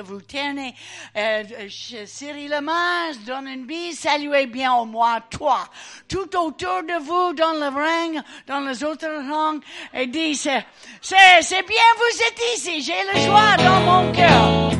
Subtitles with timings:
[0.00, 0.74] vous tenez
[1.16, 1.42] euh,
[2.06, 2.54] Cyril
[3.26, 5.60] donne une bise, saluez bien au moins toi.
[6.08, 9.60] Tout autour de vous, dans le rang, dans les autres rangs,
[9.94, 10.64] et dit, c'est,
[11.00, 14.70] c'est bien vous êtes ici, j'ai le joie dans mon cœur.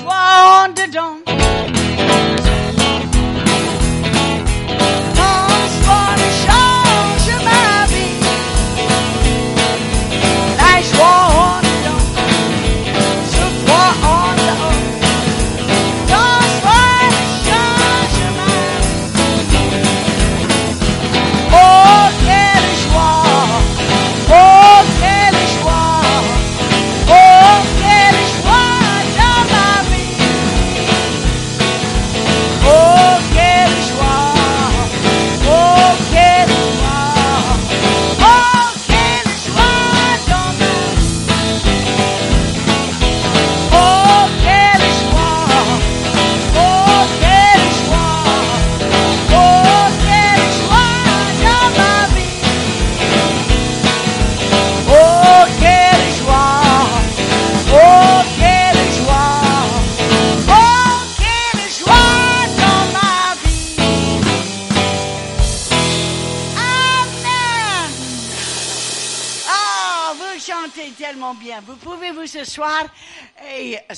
[0.00, 2.53] Joie en dedans.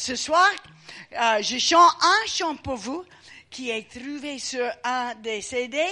[0.07, 0.49] Ce soir,
[1.15, 3.05] euh, je chante un chant pour vous
[3.51, 5.85] qui est trouvé sur un des CD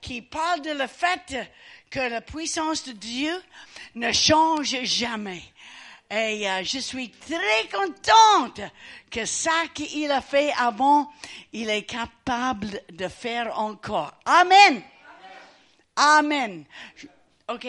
[0.00, 1.48] qui parle de le fait
[1.88, 3.40] que la puissance de Dieu
[3.94, 5.42] ne change jamais.
[6.10, 8.62] Et euh, je suis très contente
[9.08, 11.12] que ça qu'il a fait avant,
[11.52, 14.12] il est capable de faire encore.
[14.24, 14.82] Amen.
[15.94, 16.64] Amen.
[17.48, 17.68] OK.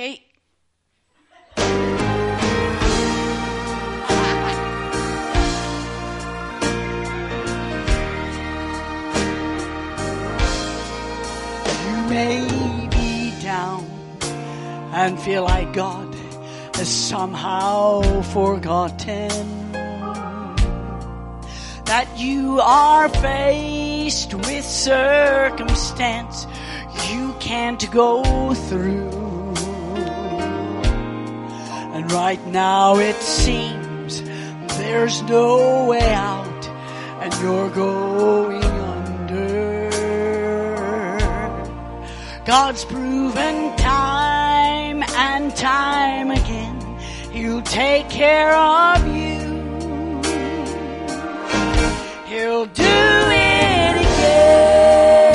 [12.14, 13.84] May be down
[14.94, 16.14] and feel like God
[16.76, 19.72] has somehow forgotten
[21.86, 26.46] that you are faced with circumstance
[27.10, 29.10] you can't go through.
[31.96, 34.22] And right now it seems
[34.78, 36.68] there's no way out
[37.22, 38.63] and you're going
[42.46, 47.00] God's proven time and time again,
[47.32, 49.40] He'll take care of you.
[52.28, 55.34] He'll do it again.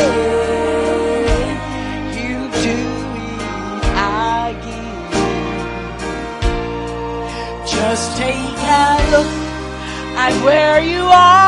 [2.12, 2.78] He'll do
[3.24, 3.40] it
[4.52, 5.06] again.
[7.66, 9.32] Just take a look
[10.18, 11.47] at where you are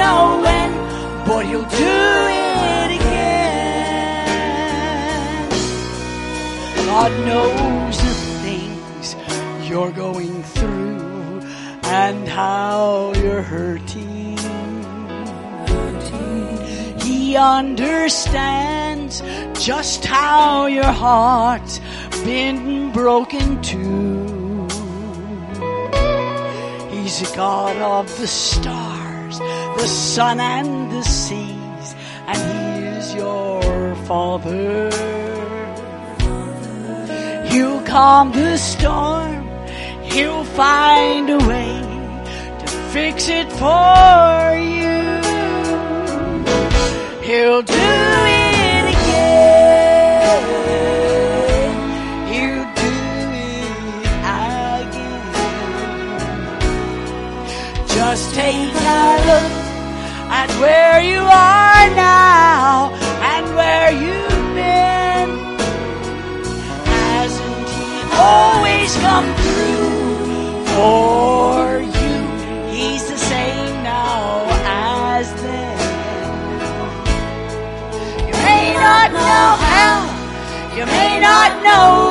[0.00, 0.70] know when,
[1.26, 2.06] but he'll do
[2.78, 3.40] it again.
[6.86, 8.14] God knows the
[8.44, 9.04] things
[9.68, 11.42] you're going through
[11.84, 14.38] and how you're hurting.
[17.00, 19.22] He understands
[19.64, 21.80] just how your heart's
[22.24, 24.66] been broken too.
[26.90, 28.89] He's a God of the stars,
[29.80, 31.94] the sun and the seas,
[32.26, 34.90] and He is your Father.
[37.48, 39.48] He'll calm the storm,
[40.02, 41.80] He'll find a way
[42.58, 45.00] to fix it for you.
[47.26, 50.42] He'll do it again.
[52.32, 52.92] He'll do
[53.48, 53.70] it
[54.82, 55.24] again.
[57.88, 59.59] Just take a look
[60.42, 62.88] at where you are now
[63.32, 65.28] and where you've been.
[66.96, 67.92] Hasn't he
[68.32, 72.16] always come through for you?
[72.72, 75.78] He's the same now as then.
[78.28, 79.46] You may not know
[79.76, 79.94] how,
[80.74, 82.09] you may not know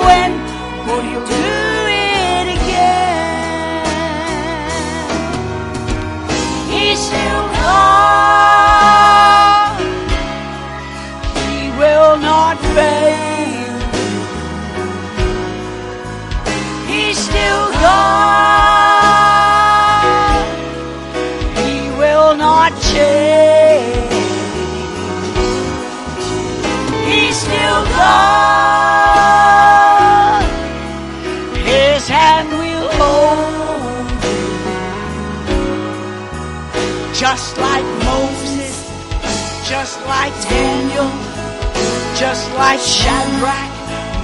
[42.20, 43.72] just like Shadrach,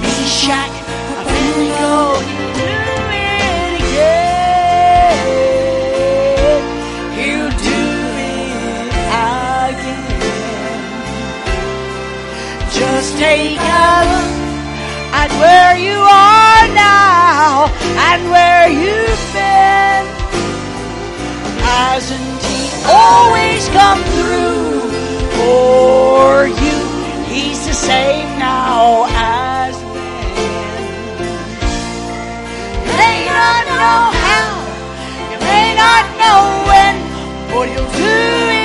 [0.01, 0.73] Meshach,
[1.15, 2.19] Abednego.
[2.59, 2.75] Do
[3.15, 5.15] it again.
[7.15, 7.83] He'll do
[8.19, 8.99] it
[9.71, 10.03] again.
[12.73, 14.35] Just take a look
[15.15, 17.71] at where you are now
[18.11, 20.05] and where you've been.
[21.63, 22.59] Hasn't he
[22.91, 24.83] always come through
[25.37, 26.64] for you?
[27.55, 30.03] He's the same now as when.
[32.83, 34.49] You may not know how,
[35.31, 36.95] you may not know when,
[37.53, 38.64] but you'll do it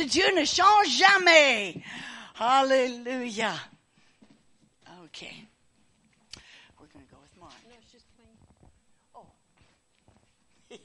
[0.00, 1.82] de Dieu ne change jamais.
[2.34, 3.60] Hallelujah.
[5.04, 5.46] Okay.
[6.78, 7.52] We're going to go with Mark.
[9.14, 9.26] Oh.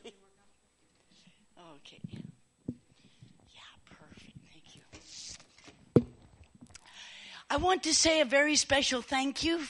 [1.76, 2.02] okay.
[3.48, 4.38] Yeah, perfect.
[4.52, 6.06] Thank you.
[7.50, 9.62] I want to say a very special thank you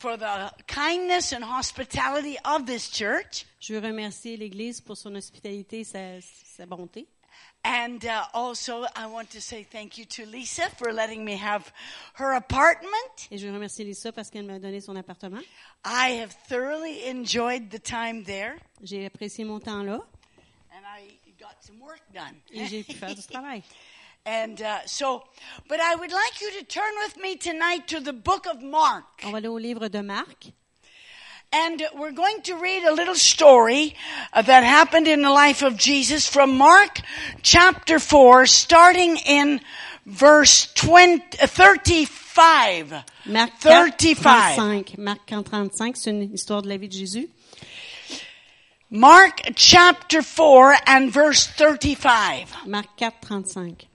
[0.00, 3.46] for the kindness and hospitality of this church.
[3.60, 7.06] Je veux remercier l'Église pour son hospitalité et sa, sa bonté.
[7.64, 11.70] And uh, also, I want to say thank you to Lisa for letting me have
[12.14, 13.28] her apartment.
[13.30, 15.40] Et je veux remercier Lisa parce qu'elle m'a donné son appartement.
[15.84, 20.00] I have thoroughly enjoyed the time there, J'ai apprécié mon temps là
[20.72, 22.34] and I got some work done.
[22.52, 23.62] et j'ai pu faire du travail.
[24.24, 25.24] And uh, so,
[25.68, 29.04] but I would like you to turn with me tonight to the book of Mark.
[29.24, 30.52] On va aller au livre de Marc.
[31.52, 33.96] And we're going to read a little story
[34.34, 37.00] that happened in the life of Jesus from Mark
[37.42, 39.60] chapter 4, starting in
[40.04, 43.04] verse 20, uh, 35.
[43.26, 44.56] Marc 35.
[44.56, 44.98] 35.
[44.98, 47.28] Marc 35, c'est une histoire de la vie de Jésus.
[48.90, 52.66] Mark chapter 4 and verse 35.
[52.66, 53.88] Marc 4, 35.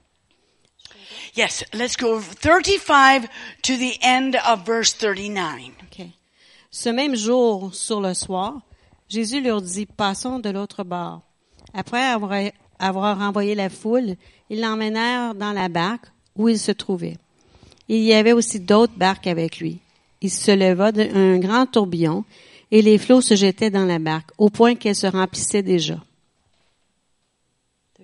[1.34, 3.28] Yes, let's go 35
[3.62, 5.76] to the end of verse 39.
[5.84, 6.14] OK.
[6.76, 8.60] Ce même jour, sur le soir,
[9.08, 11.20] Jésus leur dit, passons de l'autre bord.
[11.72, 12.32] Après avoir,
[12.80, 14.16] avoir renvoyé la foule,
[14.50, 17.16] ils l'emmenèrent dans la barque où il se trouvait.
[17.86, 19.78] Il y avait aussi d'autres barques avec lui.
[20.20, 22.24] Il se leva de- un grand tourbillon
[22.72, 26.02] et les flots se jetaient dans la barque au point qu'elle se remplissait déjà.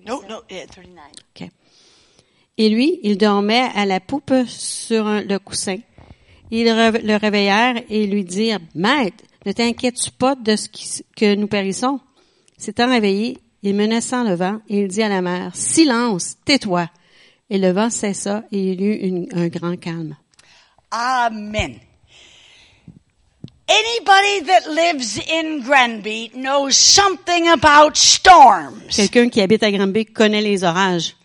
[0.07, 1.03] No, no, yeah, 39.
[1.35, 1.49] OK.
[2.57, 5.75] Et lui, il dormait à la poupe sur un- le coussin.
[6.51, 11.47] Ils le réveillèrent et lui dirent, Maître, ne t'inquiètes-tu pas de ce qui- que nous
[11.47, 11.99] périssons?
[12.57, 16.87] S'étant réveillé, il menaçant le vent et il dit à la mer, Silence, tais-toi.
[17.49, 20.15] Et le vent cessa et il eut une- un grand calme.
[20.91, 21.75] Amen.
[23.67, 28.81] Anybody that lives in Granby knows something about storms.
[28.93, 31.15] Quelqu'un qui habite à Granby connaît les orages.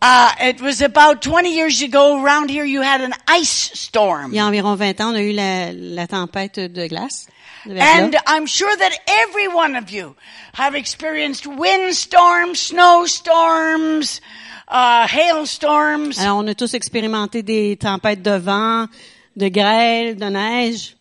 [0.00, 4.32] Uh, it was about 20 years ago around here you had an ice storm.
[4.32, 7.26] Il y a environ 20 ans, on a eu la, la tempête de glace.
[7.66, 7.78] de.
[7.80, 10.14] And I'm sure that every one of you
[10.54, 14.20] have experienced windstorms, snowstorms,
[14.68, 16.18] uh, hailstorms.
[16.18, 18.88] Alors, on a tous expérimenté des tempêtes de vent,
[19.36, 20.94] de grêle, de neige.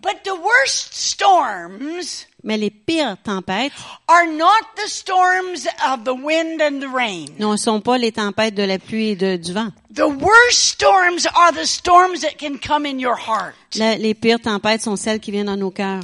[0.00, 3.72] But the worst storms Mais les pires tempêtes
[4.06, 7.26] are not the storms of the wind and the rain.
[7.40, 9.70] ne sont pas les tempêtes de la pluie et de- du vent.
[9.92, 13.54] The worst storms are the storms that can come in your heart.
[13.74, 16.02] La- les pires tempêtes sont celles qui viennent dans nos cœurs.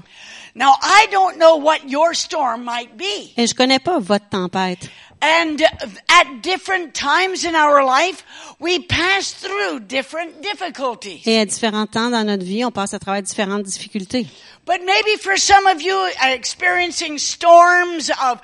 [0.56, 4.90] Now, I don't know what your storm might be, Et je connais pas votre tempête,
[5.24, 5.62] And
[6.08, 8.24] at different times in our life,
[8.58, 11.22] we pass through different difficulties.
[11.26, 14.26] Et à différents temps dans notre vie, on passe à travers différentes difficultés.
[14.66, 18.40] But maybe for some of you are experiencing storms of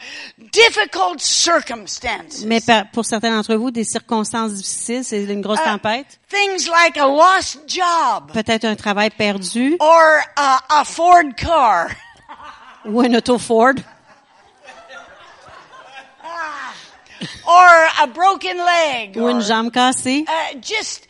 [0.52, 2.44] difficult circumstances.
[2.44, 2.60] Mais
[2.92, 6.18] pour certains d'entre vous, des circonstances difficiles, c'est une grosse Uh, tempête.
[6.28, 11.88] things like a lost job Peut-être un travail perdu or a, a Ford car.
[12.84, 13.74] ou un auto Ford
[17.46, 19.16] or a broken leg.
[19.16, 20.24] ou une or, jambe cassée.
[20.28, 21.08] uh, just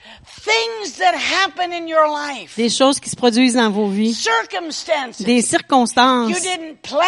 [0.49, 2.57] things that happen in your life.
[2.57, 4.15] Des choses qui se produisent dans vos vies.
[4.15, 5.21] Circumstances.
[5.23, 6.31] Des circonstances.
[6.31, 6.99] You didn't plan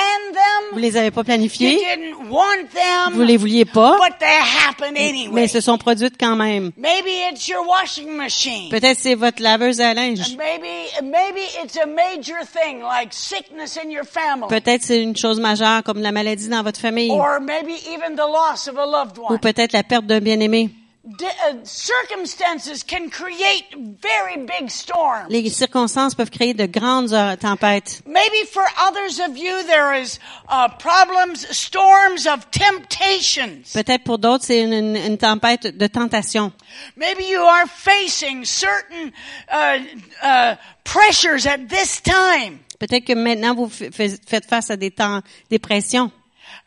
[0.73, 0.81] Vous them.
[0.83, 1.77] les avez pas You planifiées.
[1.77, 3.15] didn't want them.
[3.15, 3.97] Vous les vouliez pas.
[3.99, 5.31] But they happened anyway.
[5.33, 6.71] Mais elles se sont produites quand même.
[6.77, 8.69] Maybe it's your washing machine.
[8.71, 10.37] Peut-être c'est votre laveuse à linge.
[10.37, 10.69] Maybe
[11.03, 14.49] maybe it's a major thing like sickness in your family.
[14.49, 17.11] Peut-être c'est une chose majeure comme la maladie dans votre famille.
[17.11, 19.39] or maybe even the loss of a loved Ou one.
[19.41, 20.71] peut-être la perte d'un bien-aimé.
[21.03, 23.65] Uh, circumstances can create
[24.03, 25.29] very big storms.
[25.31, 28.03] Les circonstances peuvent créer de grandes tempêtes.
[28.07, 30.19] Maybe for others of you there is
[30.51, 33.63] uh, problems, storms of temptations.
[33.73, 36.53] Peut-être pour d'autres, c'est une, une- une tempête de tentation.
[36.97, 39.11] Maybe you are facing certain
[39.51, 39.79] uh,
[40.23, 42.59] uh, pressures at this time.
[42.79, 46.11] Peut-être que maintenant vous faites face à des temps, des pressions,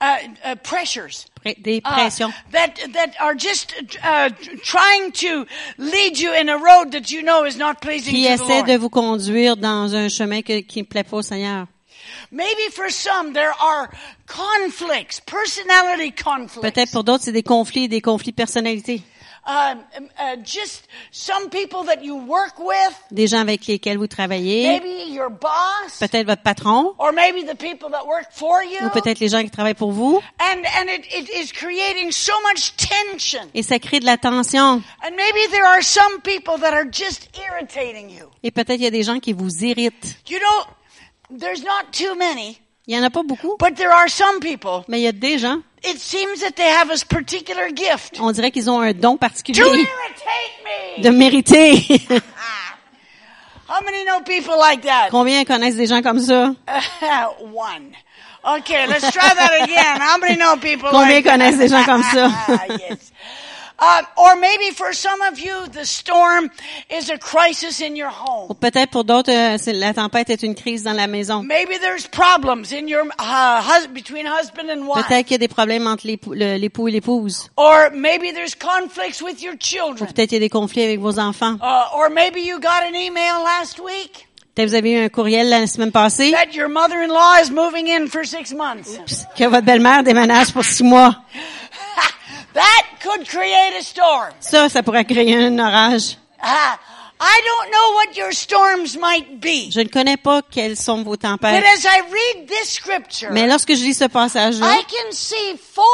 [0.04, 1.28] Uh, uh, pressures.
[1.62, 4.30] Des uh, pressions that that are just uh,
[4.64, 5.46] trying to
[5.78, 8.58] lead you in a road that you know is not pleasing qui to the essaient
[8.60, 8.68] Lord.
[8.68, 11.68] de vous conduire dans un chemin que- qui ne plaît pas au Seigneur.
[12.32, 13.90] Maybe for some there are
[14.28, 16.62] conflicts, personality conflicts.
[16.74, 19.02] Peut-être pour d'autres, c'est des conflits, des conflits de personnalité.
[20.44, 25.30] Just some people that you work with, Des gens avec lesquels vous travaillez, maybe your
[25.30, 28.86] boss, peut-être votre patron, or maybe the people that work for you.
[28.86, 30.22] ou peut-être les gens qui travaillent pour vous.
[30.40, 33.42] And and it, it is creating so much tension.
[33.54, 34.82] Et ça crée de la tension.
[35.04, 38.30] And maybe there are some people that are just irritating you.
[38.44, 40.18] Et peut-être il y a des gens qui vous irritent.
[40.30, 44.10] You know, there's not too many, Il y en a pas beaucoup, but there are
[44.10, 44.84] some people.
[44.90, 48.32] mais il y a des gens, It seems that they have a particular gift on
[48.32, 51.04] dirait qu'ils ont un don to particulier irritate me.
[51.04, 52.02] de mériter.
[53.68, 55.10] How many know people like that?
[55.12, 56.54] Combien connaissent des gens comme ça?
[57.42, 57.96] One.
[58.46, 60.02] Okay, let's try that again.
[60.02, 61.32] How many know people Combien like that?
[61.32, 62.30] connaissent des gens comme ça?
[62.70, 63.12] yes.
[63.84, 66.50] Uh, or maybe for some of you, the storm
[66.90, 68.56] is a crisis in your Ou home.
[68.60, 71.44] peut-être pour d'autres, euh, la tempête est une crise dans la maison.
[71.44, 75.06] Maybe there's problems in your uh, hus- between husband and wife.
[75.08, 77.50] Peut-être qu'il y a des problèmes entre l'époux et l'épouse.
[77.58, 80.08] Or maybe there's conflicts with your Ou children.
[80.14, 81.56] peut-être il y a des conflits avec vos enfants.
[81.62, 85.50] Uh, or maybe you got an email last week Peut-être vous avez eu un courriel
[85.50, 89.00] la semaine passée that your mother-in-law is moving in for six months.
[89.36, 91.16] que votre belle-mère déménage pour six mois.
[92.54, 94.32] That could create a storm.
[94.40, 96.18] Ça, ça pourrait créer un orage.
[96.42, 96.78] Ah,
[97.26, 99.72] I don't know what your storms might be.
[99.72, 101.64] Je ne connais pas quelles sont vos But tempêtes.
[101.64, 105.86] as I read this scripture, Mais lorsque je lis ce passage-là, I can see four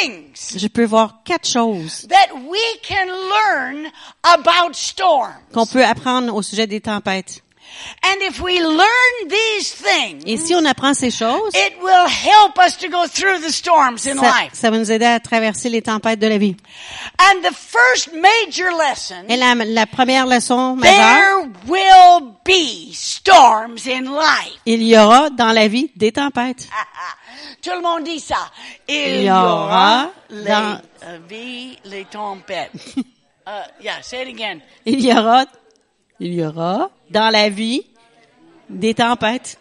[0.00, 3.86] things je peux voir quatre choses that we can learn
[4.24, 5.34] about storms.
[5.52, 7.43] qu'on peut apprendre au sujet des tempêtes.
[8.02, 12.58] And if we learn these things, Et si on apprend ces choses, it will help
[12.58, 14.50] us to go through the storms in ça, life.
[14.52, 16.56] ça va nous aider à traverser les tempêtes de la vie.
[17.18, 23.86] And the first major lesson, Et la, la première leçon majeure, there will be storms
[23.86, 24.58] in life.
[24.66, 26.68] il y aura dans la vie des tempêtes.
[27.62, 28.50] Tout le monde dit ça.
[28.88, 32.70] Il, Il y aura dans- euh, vie, les tempêtes.
[33.46, 33.50] uh,
[33.80, 34.60] yeah, say it again.
[34.84, 35.44] Il y aura,
[36.20, 37.86] il y aura dans la vie
[38.68, 39.58] des tempêtes.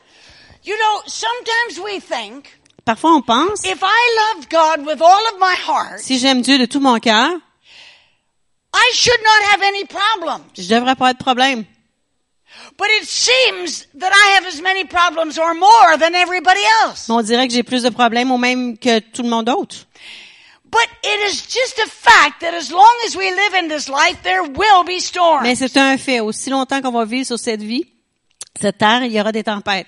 [0.65, 5.39] You know, sometimes we think, Parfois on pense, if I love God with all of
[5.39, 7.29] my heart, si j'aime Dieu de tout mon cœur,
[8.73, 10.45] I should not have any problems.
[10.57, 11.65] je devrais pas être de problème.
[12.77, 17.09] But it seems that I have as many problems or more than everybody else.
[17.09, 19.75] On dirait que j'ai plus de problèmes ou même que tout le monde d'autre.
[20.73, 24.23] But it is just a fact that as long as we live in this life,
[24.23, 25.43] there will be storms.
[25.43, 26.19] Mais c'est un fait.
[26.19, 27.85] Aussi longtemps qu'on va vivre sur cette vie,
[28.59, 29.85] cette terre, il y aura des tempêtes.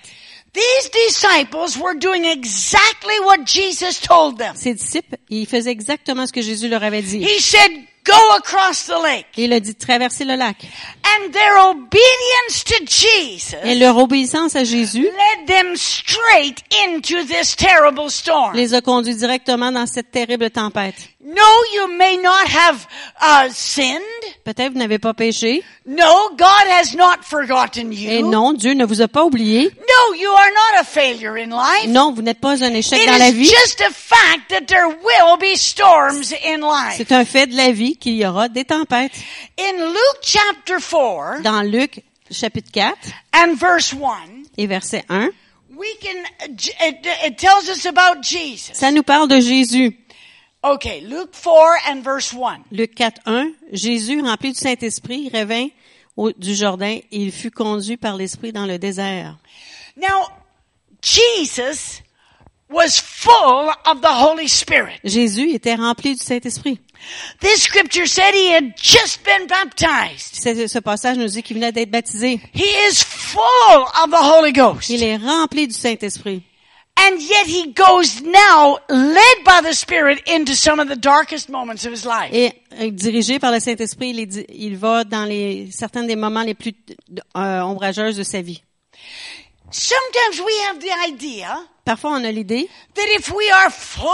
[0.52, 4.54] These disciples were doing exactly what Jesus told them.
[4.54, 7.20] Ses disciples, ils faisaient exactement ce que Jésus leur avait dit.
[7.20, 7.72] He said,
[8.06, 9.26] go across the lake.
[9.36, 10.56] Il a dit de traverser le lac.
[11.04, 17.56] And their obedience to Jesus Et leur obéissance à Jésus led them straight into this
[17.56, 18.54] terrible storm.
[18.54, 20.94] les a conduits directement dans cette terrible tempête.
[21.28, 21.42] No,
[21.74, 22.86] you may not have
[23.20, 24.00] uh, sinned.
[24.44, 25.64] Peut-être vous n'avez pas péché.
[25.84, 28.30] No, God has not forgotten Et you.
[28.30, 29.64] non, Dieu ne vous a pas oublié.
[29.76, 31.88] No, you are not a failure in life.
[31.88, 33.44] Non, vous n'êtes pas un échec It dans la vie.
[33.44, 36.94] just a fact that there will be storms in life.
[36.96, 39.10] C'est un fait de la vie qu'il y aura des tempêtes.
[39.58, 42.96] In Luke chapter 4 Dans Luc chapitre 4
[43.34, 45.30] and verse 1, et verset 1,
[45.76, 48.74] we can, it, it tells us about Jesus.
[48.74, 49.98] ça nous parle de Jésus.
[50.66, 52.64] Okay, Luke 4 and verse 1.
[52.72, 55.68] Luc 4, 1, Jésus, rempli du Saint-Esprit, revint
[56.16, 59.36] au- du Jourdain et il fut conduit par l'Esprit dans le désert.
[59.96, 60.26] Now,
[61.02, 62.02] Jesus
[62.68, 64.98] was full of the Holy Spirit.
[65.04, 66.80] Jésus était rempli du Saint-Esprit.
[67.40, 70.34] This scripture said he had just been baptized.
[70.34, 72.40] Ce, ce passage nous dit qu'il venait d'être baptisé.
[72.52, 74.88] He is full of the Holy Ghost.
[74.90, 76.42] Il est rempli du Saint-Esprit.
[76.98, 81.84] And yet he goes now, led by the Spirit, into some of the darkest moments
[81.84, 82.32] of his life.
[82.32, 86.42] Et dirigé par le Saint-Esprit, il, est di- il va dans les, certains des moments
[86.42, 86.72] les plus
[87.36, 88.62] euh, ombrageuses de sa vie.
[89.70, 94.08] Sometimes we have the idea Parfois, on a l'idée that if we are full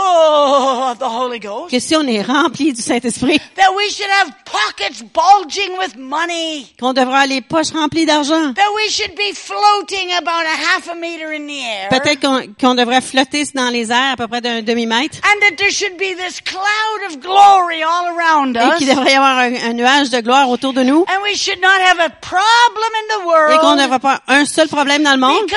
[0.91, 4.31] of the Holy Ghost, que si on est rempli du Saint-Esprit, that we should have
[4.45, 8.53] pockets bulging with money, qu'on devra avoir les poches remplies d'argent.
[8.53, 12.41] that we should be floating about a half a meter in the air, Peut-être qu'on
[12.61, 15.17] qu'on devrait flotter dans les airs à peu près d'un demi-mètre.
[15.23, 19.13] and that there should be this cloud of glory all around et us, qu'il devrait
[19.13, 21.05] y avoir un, un nuage de gloire autour de nous.
[21.09, 24.45] and we should not have a problem in the et qu'on world n'aura pas un
[24.45, 25.47] seul problème dans le monde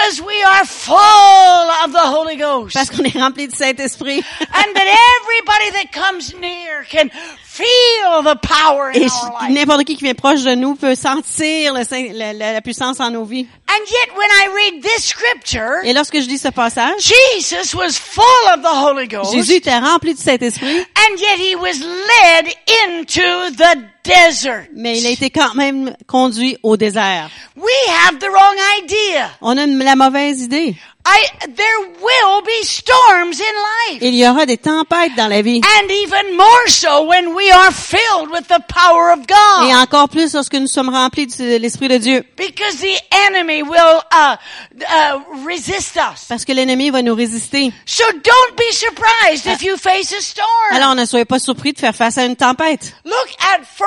[2.11, 2.75] Holy Ghost.
[2.75, 4.19] parce qu'on est rempli du Saint-Esprit.
[4.41, 4.87] and that
[5.21, 7.09] everybody that comes near can
[7.45, 9.51] feel the power in Et our life.
[9.51, 13.47] n'importe qui qui vient proche de nous peut sentir le la, puissance en nos vies.
[13.69, 17.93] And yet when I read this scripture, Et lorsque je lis ce passage, Jesus was
[17.99, 22.55] full of the Holy Ghost, Jésus était rempli du Saint-Esprit, and yet he was led
[22.87, 24.69] into the desert.
[24.75, 27.29] mais il a été quand même conduit au désert.
[27.57, 27.73] We
[28.07, 29.31] have the wrong idea.
[29.41, 30.77] On a une- la mauvaise idée.
[31.09, 33.99] I, there will be storms in life.
[34.03, 35.61] Il y aura des tempêtes dans la vie.
[35.79, 39.73] And even more so when we are filled with the power of Et God.
[39.83, 42.25] encore plus lorsque nous sommes remplis de l'Esprit de Dieu.
[42.37, 44.37] Because the enemy will uh,
[44.81, 46.25] uh, resist us.
[46.29, 47.73] Parce que l'ennemi va nous résister.
[47.85, 50.73] So don't be surprised if you face a storm.
[50.73, 52.95] Alors ne soyez pas surpris de faire face à une tempête.
[53.05, 53.87] Look at fir-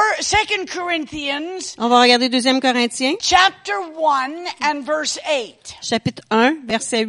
[0.58, 5.76] 2 Corinthians On va regarder 2 Corinthiens, chapter 1 and verse 8.
[5.82, 7.09] chapitre 1, verset 8.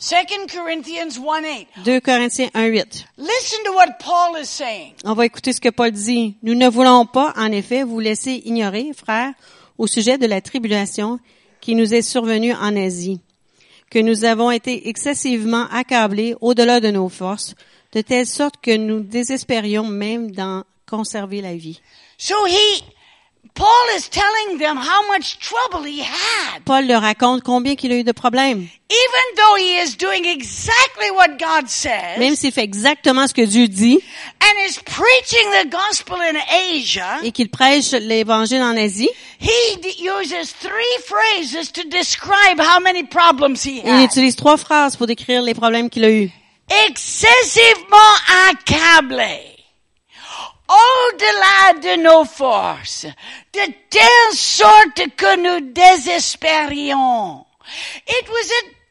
[0.00, 1.68] 2 Corinthians 1 8.
[1.84, 3.06] 2 Corinthiens 1, 8.
[3.16, 4.94] Listen to what Paul is saying.
[5.04, 6.36] On va écouter ce que Paul dit.
[6.42, 9.32] Nous ne voulons pas, en effet, vous laisser ignorer, frères,
[9.78, 11.20] au sujet de la tribulation
[11.60, 13.20] qui nous est survenue en Asie,
[13.90, 17.54] que nous avons été excessivement accablés au-delà de nos forces,
[17.92, 21.80] de telle sorte que nous désespérions même d'en conserver la vie.
[22.18, 22.82] So he,
[23.54, 26.64] Paul is telling them how much trouble he had.
[26.64, 28.66] Paul leur raconte combien qu'il a eu de problèmes.
[28.90, 33.46] Even though he is doing exactly what God says Même s'il fait exactement ce que
[33.46, 34.00] Dieu dit
[34.40, 39.08] and is preaching the gospel in Asia, et qu'il prêche l'évangile en Asie,
[39.40, 44.04] he uses three phrases to describe how many problems he il had.
[44.04, 46.30] utilise trois phrases pour décrire les problèmes qu'il a eus.
[46.88, 47.96] excessivement
[48.48, 49.53] accablé,
[50.68, 53.06] au-delà de nos forces,
[53.52, 57.44] de telle sorte que nous désespérions.
[58.06, 58.83] It was a.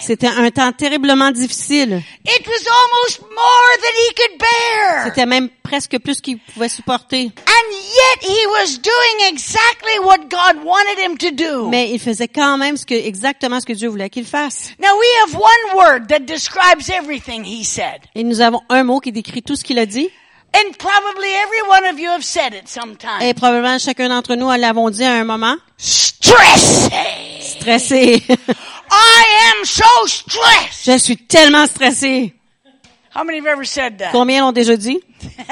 [0.00, 2.02] C'était un temps terriblement difficile.
[2.24, 5.04] It was almost more than he could bear.
[5.06, 7.32] C'était même presque plus qu'il pouvait supporter.
[7.46, 11.68] And yet he was doing exactly what God wanted him to do.
[11.68, 14.70] Mais il faisait quand même ce que, exactement ce que Dieu voulait qu'il fasse.
[14.78, 18.00] Now we have one word that describes everything he said.
[18.14, 20.10] Et nous avons un mot qui décrit tout ce qu'il a dit.
[20.54, 23.20] And probably every one of you have said it sometime.
[23.22, 25.56] Et probablement chacun d'entre nous l'avons dit à un moment.
[25.76, 27.23] Stressé.
[27.66, 30.84] I am so stressed.
[30.86, 32.32] Je suis tellement stressé.
[33.14, 34.10] How many have ever said that?
[34.12, 35.00] Combien l'ont déjà dit?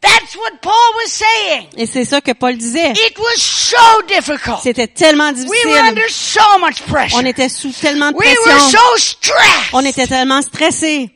[0.00, 1.68] That's what Paul was saying.
[1.76, 2.90] Et c'est ça que Paul disait.
[2.90, 4.58] It was so difficult.
[4.60, 5.88] C'était tellement We were difficile.
[5.88, 7.16] under so much pressure.
[7.18, 8.78] On était sous tellement de We were pression.
[8.80, 9.72] so stressed.
[9.74, 11.08] On était tellement stressés.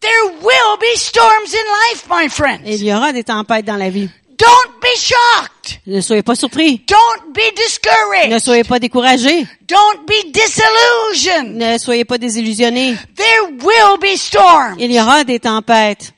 [0.00, 2.62] There will be storms in life, my friends.
[2.66, 4.08] Il y aura des tempêtes dans la vie.
[4.38, 5.80] Don't be shocked.
[5.86, 6.84] Ne soyez pas surpris.
[6.86, 8.30] Don't be discouraged.
[8.30, 9.46] Ne soyez pas découragés.
[9.66, 11.56] Don't be disillusioned.
[11.56, 12.96] Ne soyez pas désillusionnés.
[13.14, 14.76] There will be storms.
[14.78, 16.12] Il y aura des tempêtes.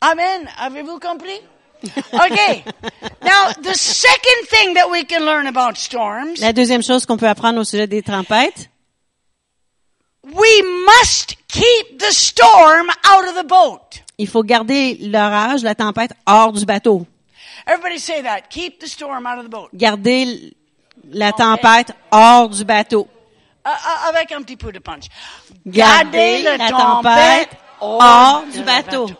[0.00, 0.48] Amen.
[0.58, 1.40] Avez-vous compris?
[2.12, 2.64] Okay.
[3.22, 7.28] now, the second thing that we can learn about storms, La deuxième chose qu'on peut
[7.28, 8.68] apprendre au sujet des tempêtes,
[10.24, 14.01] we must keep the storm out of the boat.
[14.22, 17.04] Il faut garder l'orage, la tempête hors du bateau.
[17.66, 18.42] Everybody say that.
[18.50, 19.70] Keep the storm out of the boat.
[19.74, 20.54] Garder
[21.10, 23.08] la tempête hors du bateau.
[23.64, 25.06] Uh, uh, avec un petit peu de punch.
[25.66, 29.10] Garder Gardez la tempête hors du bateau.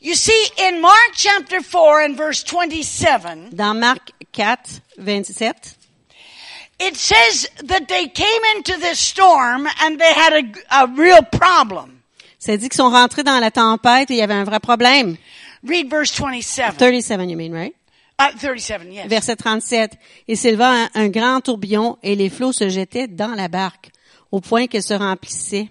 [0.00, 5.76] You see, in Mark chapter 4 and verse 27, Dans Marc 4, 27,
[6.78, 11.99] it says that they came into this storm and they had a, a real problem.
[12.40, 15.16] Ça dit qu'ils sont rentrés dans la tempête et il y avait un vrai problème.
[15.62, 16.76] Read verse 27.
[16.76, 17.74] 37, you mean, right?
[18.18, 19.06] Uh, 37, yes.
[19.06, 19.92] Verset 37.
[20.26, 23.90] Il s'éleva un, un grand tourbillon et les flots se jetaient dans la barque
[24.32, 25.68] au point qu'elle se remplissait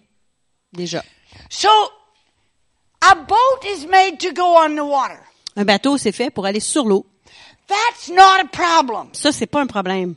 [0.72, 1.04] déjà.
[1.50, 1.70] So,
[3.02, 5.20] a boat is made to go on the water.
[5.56, 7.06] Un bateau, c'est fait pour aller sur l'eau.
[7.68, 9.10] That's not a problem.
[9.14, 10.16] Ça, c'est pas un problème.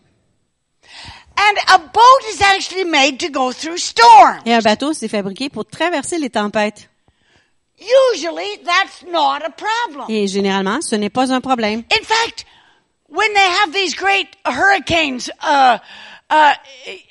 [4.45, 6.89] Et un bateau, c'est fabriqué pour traverser les tempêtes.
[8.13, 10.07] Usually, that's not a problem.
[10.09, 11.83] Et généralement, ce n'est pas un problème.
[11.91, 12.47] In fact,
[13.09, 15.79] when they have these great hurricanes, uh,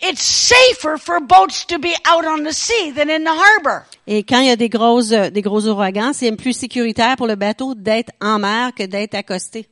[0.02, 3.86] it's safer for boats to be out on the sea than in the harbor.
[4.08, 7.28] Et quand il y a des grosses, euh, des gros ouragans, c'est plus sécuritaire pour
[7.28, 9.68] le bateau d'être en mer que d'être accosté.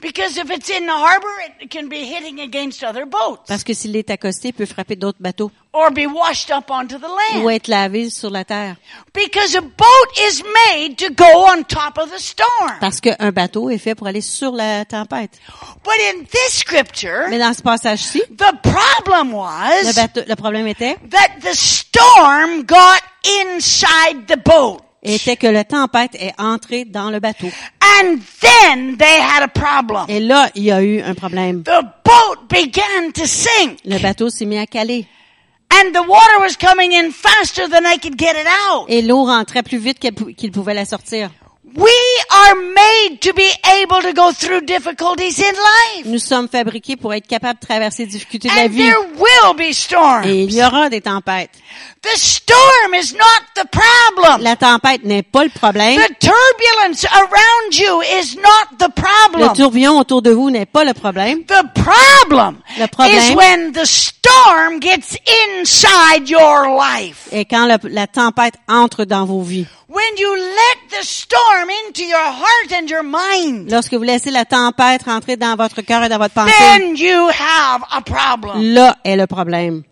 [0.00, 1.28] Because if it's in the harbor,
[1.60, 4.96] it can be hitting against other boats Parce que s'il est accosté, il peut frapper
[4.96, 7.50] d'autres bateaux or be washed up onto the ou land.
[7.50, 8.76] être lavé sur la terre.
[9.12, 12.78] Because a boat is made to go on top of the storm.
[12.80, 15.32] Parce qu'un bateau est fait pour aller sur la tempête.
[15.82, 20.66] But in this scripture, Mais dans ce passage-ci, the problem le, was bateau, le problème
[20.68, 23.00] était, that the storm got
[23.42, 24.80] inside the boat.
[25.02, 27.48] était que la tempête est entrée dans le bateau.
[28.00, 30.06] And then they had a problem.
[30.08, 31.62] Et là, il y a eu un problème.
[31.62, 33.80] The boat began to sink.
[33.84, 35.06] Le bateau s'est mis à caler.
[38.88, 41.30] Et l'eau rentrait plus vite qu'il pouvait la sortir.
[41.76, 41.90] We
[42.30, 43.50] are made to be
[43.82, 46.06] able to go through difficulties in life.
[46.06, 48.84] Nous sommes fabriqués pour être capables de traverser les difficultés de la And vie.
[48.84, 50.24] there will be storms.
[50.24, 51.50] Et il y aura des tempêtes.
[52.04, 54.42] The storm is not the problem.
[54.42, 55.96] La tempête n'est pas le problème.
[55.96, 59.52] The turbulence around you is not the Le problem.
[59.56, 61.44] tourbillon autour de vous n'est pas le problème.
[61.46, 65.16] The problem Le problème- is when the storm gets
[65.48, 67.26] inside your life.
[67.32, 69.66] Et quand le- la tempête entre dans vos vies.
[69.88, 74.44] When you let the storm into your heart and your mind, Lorsque vous laissez la
[74.44, 78.74] tempête rentrer dans votre cœur et dans votre pensée, then you have a problem.
[78.74, 79.84] là est le problème.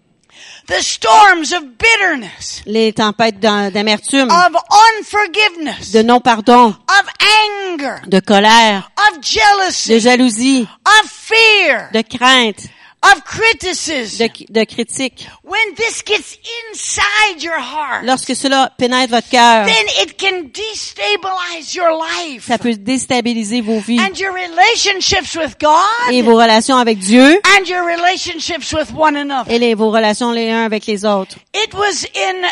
[0.66, 4.54] The storms of bitterness, Les tempêtes d'am- d'amertume, of
[4.98, 12.68] unforgiveness, de non-pardon, of anger, de colère, of de jealousy, jalousie, of fear, de crainte,
[13.02, 14.26] of criticism.
[14.26, 15.26] de, de critique.
[15.42, 16.38] When this gets
[16.70, 22.58] inside your heart, Lorsque cela pénètre votre cœur, then it can destabilize your life ça
[22.58, 27.64] peut déstabiliser vos vies and your relationships with God et vos relations avec Dieu and
[27.66, 29.50] your relationships with one another.
[29.52, 31.36] et les, vos relations les uns avec les autres.
[31.54, 32.42] It was in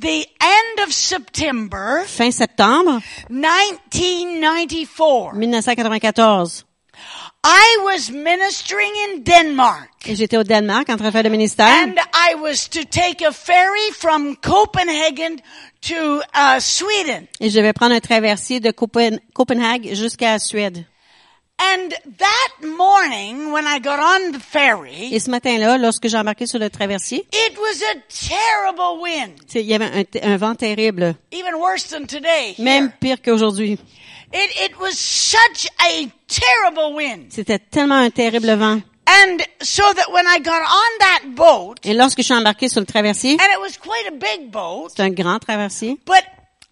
[0.00, 5.32] the end of September Fin septembre 1994.
[5.34, 6.64] 1994,
[7.42, 11.66] I was ministering in Denmark et j'étais au Danemark en train de faire le ministère
[11.68, 15.36] and I was to take a ferry from Copenhagen
[15.82, 17.26] to uh, Sweden.
[17.40, 20.84] et je vais prendre un traversier de Copen- Copenhague jusqu'à Suède.
[21.62, 26.46] And that morning when I got on the ferry, Et ce matin-là, lorsque j'ai embarqué
[26.46, 31.54] sur le traversier, it was a terrible wind, il y avait un, vent terrible, even
[31.54, 32.54] worse than today.
[32.56, 32.64] here.
[32.64, 33.78] même pire qu'aujourd'hui.
[34.32, 37.32] It, it was such a terrible wind.
[37.32, 38.80] C'était tellement un terrible vent.
[39.06, 42.80] And so that when I got on that boat, Et lorsque je suis embarqué sur
[42.80, 45.98] le traversier, and it was quite a big boat, c'est un grand traversier.
[46.06, 46.22] but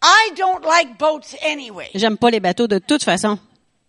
[0.01, 1.89] I don't like boats anyway.
[1.95, 3.39] J'aime pas les bateaux de toute façon.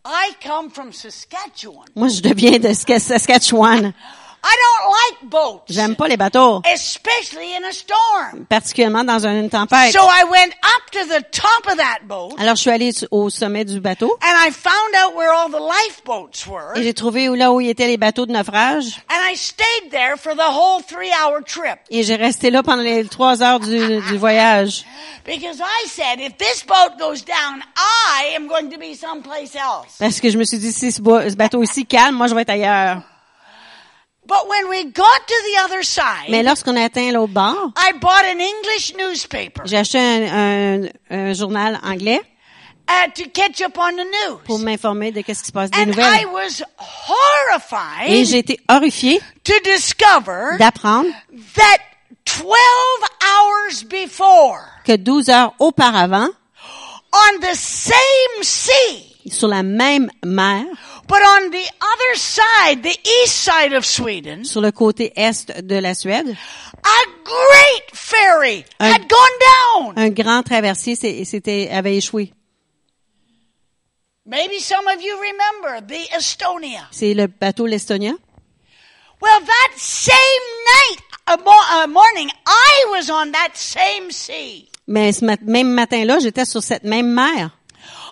[0.05, 1.85] I come from Saskatchewan.
[1.95, 3.93] Moi, je deviens de Ska- Saskatchewan.
[4.43, 8.45] I don't like boats, J'aime pas les bateaux, especially in a storm.
[8.47, 9.91] particulièrement dans une tempête.
[9.91, 13.07] So I went up to the top of that boat Alors, je suis allée su-
[13.11, 16.93] au sommet du bateau and I found out where all the lifeboats were et j'ai
[16.93, 20.49] trouvé où, là où étaient les bateaux de naufrage and I stayed there for the
[20.49, 24.85] whole three hour trip et j'ai resté là pendant les trois heures du, du voyage.
[25.25, 29.97] because I said, if this boat goes down, I am going to be someplace else.
[29.99, 31.01] Parce que je me suis dit, si ce,
[31.35, 33.01] bateau aussi calme, moi, je vais être ailleurs.
[34.29, 37.93] But when we got to the other Mais side, lorsqu'on a atteint l'autre bord, I
[37.99, 42.21] bought an English newspaper j'ai acheté un, un- un journal anglais
[42.87, 44.05] uh, to catch up on the
[44.45, 44.65] pour news.
[44.65, 46.25] m'informer de qu'est-ce qui se passe des And I nouvelles.
[46.27, 46.65] was Et
[47.09, 51.09] horrified j'ai été horrifiée to discover d'apprendre
[51.55, 51.79] that
[52.25, 52.47] 12
[53.21, 56.29] hours before, que 12 heures auparavant,
[57.11, 60.63] on the same sea, sur la même mer,
[61.07, 65.75] but on the other side, the east side of Sweden, sur le côté est de
[65.75, 69.93] la Suède, a great ferry Un- had gone down.
[69.97, 72.31] un grand traversier s'était, avait échoué.
[74.25, 76.87] Maybe some of you remember the Estonia.
[76.91, 78.13] C'est le bateau l'Estonia.
[79.21, 80.45] Well, that same
[80.77, 86.45] night, a morning, I was on that same sea Mais ce mat- même matin-là, j'étais
[86.45, 87.57] sur cette même mer,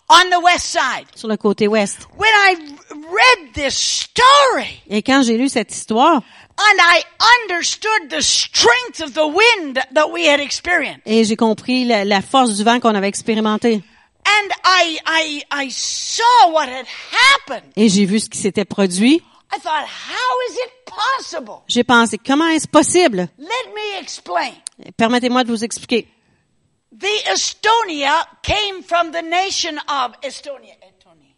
[0.10, 1.08] on the west side.
[1.16, 2.08] sur le côté ouest.
[2.18, 2.56] When I
[2.92, 7.04] read this story Et quand j'ai lu cette histoire, and I
[7.46, 12.22] understood the strength of the wind that we had experienced, et j'ai compris la, la
[12.22, 13.84] force du vent qu'on avait expérimenté,
[14.26, 19.22] and I, I, I saw what had happened, et j'ai vu ce qui s'était produit,
[19.54, 21.62] I thought, how is it possible?
[21.68, 23.28] j'ai pensé, comment est-ce possible?
[23.38, 24.52] Let me explain.
[24.98, 26.08] Permettez-moi de vous expliquer.
[26.92, 30.74] The Estonia came from the nation of Estonia.
[30.82, 31.34] Estonia.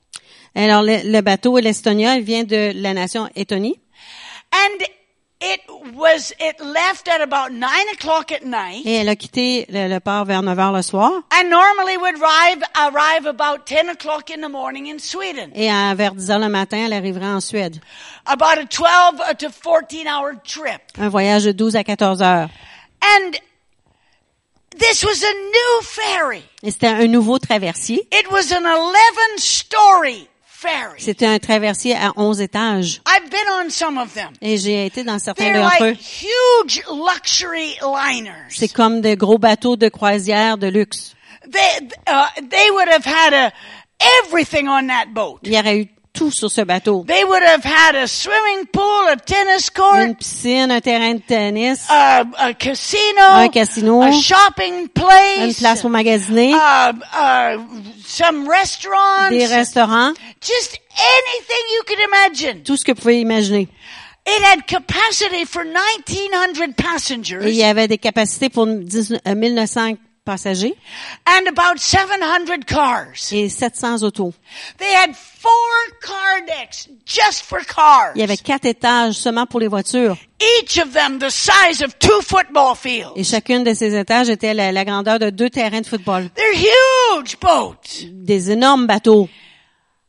[0.55, 3.79] Alors, le, le bateau l'Estonia, il vient de la nation Estonie.
[4.51, 4.83] And
[5.41, 5.61] it
[5.95, 9.99] was, it left at about nine o'clock at night Et elle a quitté le, le
[9.99, 11.11] port vers 9 heures le soir.
[11.31, 15.51] and normally would arrive, arrive about 10 o'clock in the morning in Sweden.
[15.55, 17.79] Et à, vers 10 heures le matin, elle arriverait en Suède.
[18.25, 20.81] About a 12 to 14 hour trip.
[20.97, 22.49] Un voyage de 12 à 14 heures.
[23.01, 23.31] And
[24.77, 26.43] this was a new ferry.
[26.63, 28.07] C'était un nouveau traversier.
[28.11, 30.99] It was an 11 story ferry.
[30.99, 33.01] C'était un traversier à 11 étages.
[33.07, 34.31] I've been on some of them.
[34.41, 35.89] Et j'ai été dans certains d'entre eux.
[35.89, 38.47] like huge luxury liners.
[38.49, 41.15] C'est comme de gros bateaux de croisière de luxe.
[41.49, 43.51] They, uh, they would have had a,
[44.23, 45.39] everything on that boat.
[45.43, 45.87] Il y aurait eu
[46.19, 47.05] tout sur ce bateau.
[47.07, 51.21] They would have had a swimming pool, a tennis court, Une piscine, un terrain de
[51.21, 57.57] tennis, a, a casino, Un casino, a shopping une place, place pour magasiner, uh, uh,
[58.05, 62.63] some restaurants, des restaurants, just anything you could imagine.
[62.63, 63.69] tout ce que vous pouvez imaginer.
[64.27, 69.35] It had capacity for 1900 passengers Et il y avait des capacités pour 10 euh,
[69.35, 69.93] 1900
[70.29, 70.73] passagers
[71.25, 73.31] and about 700 cars.
[73.33, 74.33] et 700 autos.
[74.77, 75.51] They had four
[76.01, 78.11] car decks just for cars.
[78.15, 80.15] Il y avait quatre étages seulement pour les voitures.
[80.61, 83.13] Each of them the size of two football fields.
[83.15, 86.29] Et chacune de ces étages était la, la grandeur de deux terrains de football.
[86.35, 88.05] They're huge boats.
[88.11, 89.27] Des énormes bateaux.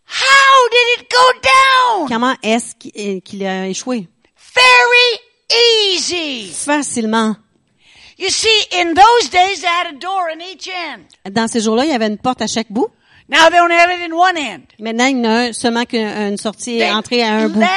[0.07, 2.09] How did it go down?
[2.09, 4.09] Comment est-ce qu'il qu'il a échoué?
[4.55, 6.53] Very easy.
[6.53, 7.37] Facilement.
[11.31, 12.89] Dans ces jours-là, il y avait une porte à chaque bout.
[13.29, 14.63] Now they only have it in one end.
[14.81, 17.61] Maintenant, il y en a seulement qu'une une sortie et entrée à un bout.
[17.61, 17.69] land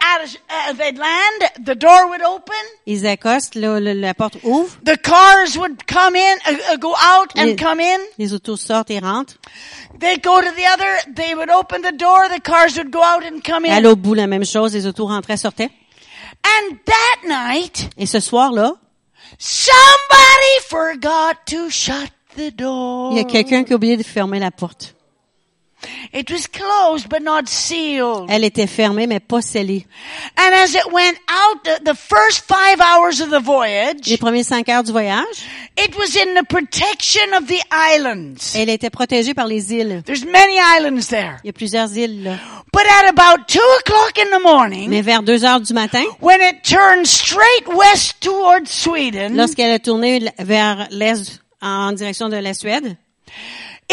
[0.00, 2.54] at a, they'd land, the door would open,
[2.86, 7.46] Ils accostent, la porte ouvre, the cars would come in, uh, uh, go out and
[7.46, 7.98] Les- come in.
[8.18, 9.38] les autos sortent et rentrent.
[9.98, 13.24] They'd go to the other, they would open the door, the cars would go out
[13.24, 13.80] and come Et à in.
[13.80, 15.70] l'autre bout, la même chose, les autos rentraient, sortaient.
[16.44, 18.74] And that night, Et ce soir-là,
[19.38, 23.12] somebody forgot to shut the door.
[23.12, 24.94] il y a quelqu'un qui a oublié de fermer la porte.
[26.12, 28.26] It was closed but not sealed.
[28.28, 29.86] Elle était fermée, mais pas scellée.
[30.36, 34.42] And as it went out, the, the first five hours of the Les voyage, premiers
[34.44, 38.54] cinq heures du voyage, it was in the protection of the islands.
[38.54, 40.02] elle était protégée par les îles.
[40.04, 41.38] There's many islands there.
[41.44, 42.38] Il y a plusieurs îles, là.
[42.72, 46.40] But at about two o'clock in the morning, Mais vers deux heures du matin, when
[46.40, 52.54] it turned straight west towards Sweden, lorsqu'elle a tourné vers l'est en direction de la
[52.54, 52.96] Suède,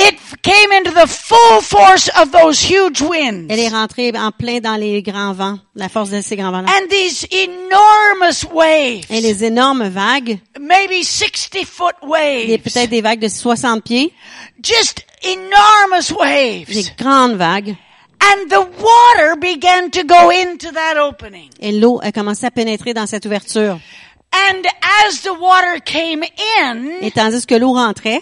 [0.08, 3.48] it came into the full force of those huge winds.
[3.50, 6.68] elle est rentrée en plein dans les grands vents, la force de ces grands vents-là.
[6.70, 13.02] And these enormous waves, Et les énormes vagues, maybe 60 foot des- waves, peut-être des
[13.02, 14.14] vagues de 60 pieds,
[14.64, 16.92] just enormous des waves.
[16.98, 17.76] grandes vagues,
[18.22, 21.50] And the water began to go into that opening.
[21.62, 23.80] et l'eau a commencé à pénétrer dans cette ouverture.
[24.32, 24.62] And
[25.08, 26.24] as the water came
[26.62, 28.22] in, Et tandis que l'eau rentrait,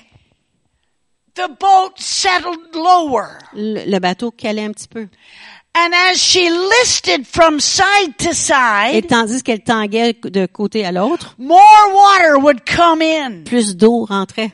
[1.37, 3.37] the boat settled lower.
[3.53, 5.07] le, le bateau calait un petit peu.
[5.79, 10.91] And as she listed from side to Et side, tandis qu'elle tanguait de côté à
[10.91, 11.61] l'autre, more
[11.93, 13.43] water would come in.
[13.45, 14.51] plus d'eau rentrait.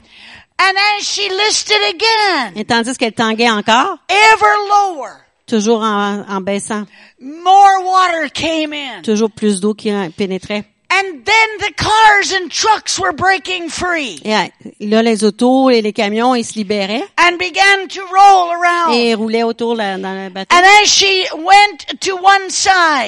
[0.59, 5.11] And as she listed again, Et tandis qu'elle tanguait encore, ever lower,
[5.47, 6.83] toujours en, en baissant,
[7.21, 9.01] more water came in.
[9.01, 10.65] toujours plus d'eau qui pénétrait.
[10.95, 15.93] And then the cars and trucks were breaking free Et là, les autos et les
[15.93, 18.93] camions, ils se libéraient and began to roll around.
[18.93, 20.55] et roulaient autour la- dans le bateau.
[20.55, 22.49] And as she went to one Et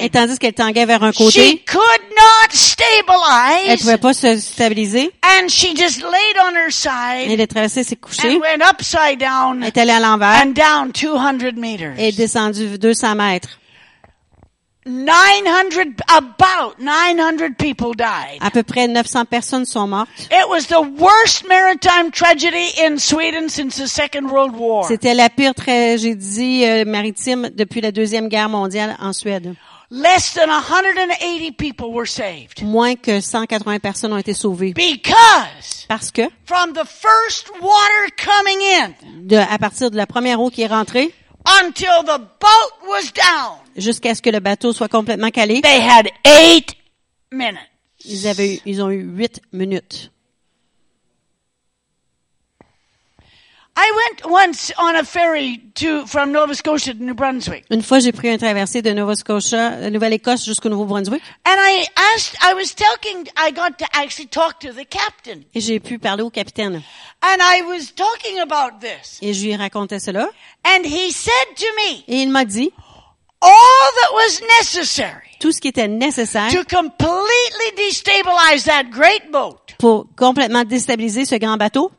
[0.02, 4.36] side, tandis qu'elle tanguait vers un she côté, could not elle stabilize pouvait pas se
[4.38, 5.10] stabiliser.
[5.22, 9.18] and she just laid on her side Elle est traversée, s'est couchée, and went upside
[9.18, 11.94] down est allée à l'envers and down 200 meters.
[11.98, 13.48] et descendue 200 mètres.
[14.86, 18.38] 900, about 900 people died.
[18.40, 20.08] À peu près 900 personnes sont mortes.
[20.30, 24.84] It was the worst maritime tragedy in Sweden since the Second World War.
[24.86, 29.54] C'était la pire tragédie euh, maritime depuis la Deuxième Guerre mondiale en Suède.
[29.90, 32.62] Less than 180 people were saved.
[32.62, 34.72] Moins que 180 personnes ont été sauvées.
[34.72, 38.90] Because Parce que, from the first water coming in
[39.22, 41.12] de, à partir de la première eau qui est rentrée,
[41.62, 46.08] until the boat was down, jusqu'à ce que le bateau soit complètement calé, they had
[46.24, 46.74] eight
[47.30, 47.60] minutes.
[48.04, 50.10] ils, avaient ils ont eu huit minutes.
[53.20, 53.65] I went once on a ferry to from Nova Scotia to New Brunswick,
[57.70, 61.86] Une fois, j'ai pris un traversé de Nova Scotia, de Nouvelle-Écosse jusqu'au Nouveau-Brunswick, and I
[62.14, 62.36] asked.
[62.42, 63.28] I was talking.
[63.36, 66.82] I got to actually talk to the captain, et j'ai pu parler au capitaine.
[67.22, 70.28] and I was talking about this, Et je lui racontais cela,
[70.64, 72.70] and he said to me, et il m'a dit
[73.42, 79.58] all that was necessary tout ce qui était nécessaire to completely destabilize that great boat
[79.78, 81.90] pour complètement déstabiliser ce grand bateau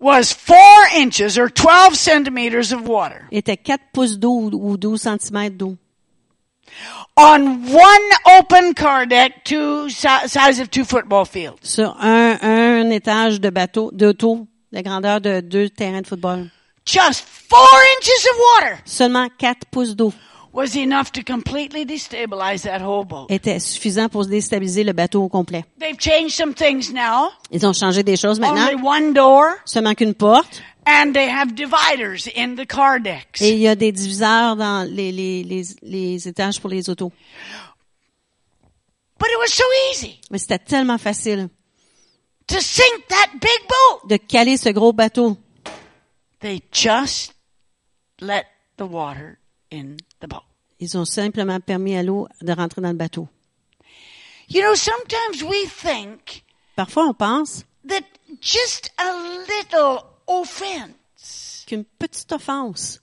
[0.00, 0.56] was four
[0.94, 5.76] inches or 12 centimeters of water était 4 pouces d'eau ou 12 centimètres d'eau.
[7.16, 11.58] on one open car deck, two si- size of two football fields.
[11.62, 16.50] Sur un, un étage de bateau, d'auto, la grandeur de deux terrains de football.
[16.84, 17.66] Just four
[17.98, 20.12] inches of water Seulement 4 pouces d'eau
[20.56, 23.26] was enough to completely destabilize that whole boat.
[23.30, 25.64] était suffisant pour déstabiliser le bateau au complet.
[25.78, 27.28] They've changed some things now.
[27.52, 28.84] Ils ont changé des choses Only maintenant.
[28.84, 30.62] one door, Seulement qu'une porte.
[30.86, 33.40] and they have dividers in the car decks.
[33.42, 37.12] Et il y a des diviseurs dans les, les, les, les étages pour les autos.
[39.18, 41.48] But it was so easy Mais c'était tellement facile
[42.46, 44.08] to sink that big boat.
[44.08, 45.36] de caler ce gros bateau.
[46.40, 47.32] They just
[48.20, 48.44] let
[48.76, 49.38] the water
[49.72, 50.42] in boat.
[50.80, 53.28] Ils ont simplement permis à l'eau de rentrer dans le bateau.
[54.48, 56.44] You know, sometimes we think
[56.76, 58.02] Parfois, on pense that
[58.40, 59.12] just a
[59.48, 63.00] little offense, qu'une petite offense,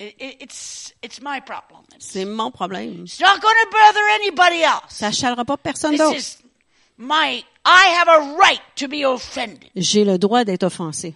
[0.00, 1.82] i- i- it's, it's my problem.
[1.94, 3.04] It's, c'est mon problème.
[3.20, 4.90] not going to bother anybody else.
[4.98, 6.16] Ça ne chalera pas personne This d'autre.
[6.16, 6.36] is
[6.98, 9.70] my, I have a right to be offended.
[9.76, 11.14] J'ai le droit d'être offensé.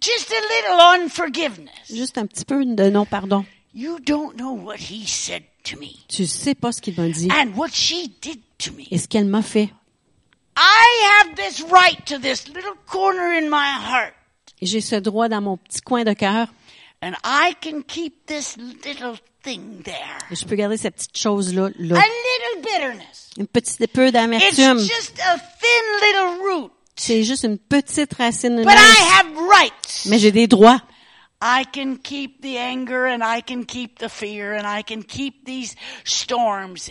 [0.00, 1.72] Just a little unforgiveness.
[1.92, 3.44] Juste un petit peu de non-pardon.
[3.74, 7.28] You don't know what he said to me Tu sais pas ce qu'il m'a dit
[7.30, 8.86] and what she did to me.
[8.90, 9.70] et ce qu'elle m'a fait.
[10.56, 14.14] I have this right to this little corner in my heart.
[14.60, 16.48] J'ai ce droit dans mon petit coin de cœur
[17.02, 20.18] And I can keep this little thing there.
[20.30, 21.66] et je peux garder cette petite chose-là.
[21.66, 22.00] A Là.
[22.00, 23.30] little bitterness.
[23.38, 24.78] Un petit peu It's d'amertume.
[24.80, 26.72] just a thin little root.
[26.98, 28.74] C'est juste une petite racine But.
[28.74, 30.06] I have rights.
[30.06, 30.82] Mais j'ai des droits.
[31.40, 35.44] I can keep the anger and I can keep the fear and I can keep
[35.44, 36.90] these storms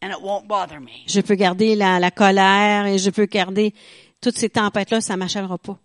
[0.00, 1.04] and it won't bother me.
[1.06, 3.74] Je peux garder la, la colère et je peux garder
[4.22, 5.78] toutes ces tempêtes-là, ça m'achalera pas.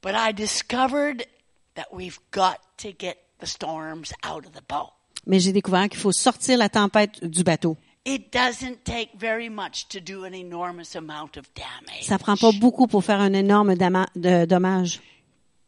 [0.00, 1.26] But I discovered
[1.74, 4.92] that we've got to get the storms out of the boat.
[5.26, 7.76] Mais j'ai découvert qu'il faut sortir la tempête du bateau.
[8.04, 12.02] It doesn't take very much to do an enormous amount of damage.
[12.02, 15.00] Ça prend pas beaucoup pour faire un énorme de- dommage.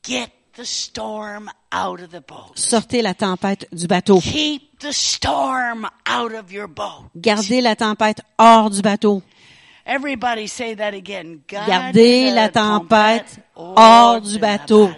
[0.03, 2.57] Get the storm out of the boat.
[2.57, 4.19] Sortez la tempête du bateau.
[4.19, 7.05] Keep the storm out of your boat.
[7.15, 9.23] Gardez la tempête hors du bateau.
[9.87, 11.39] Everybody say that again.
[11.47, 14.91] Gardez la tempête hors du bateau.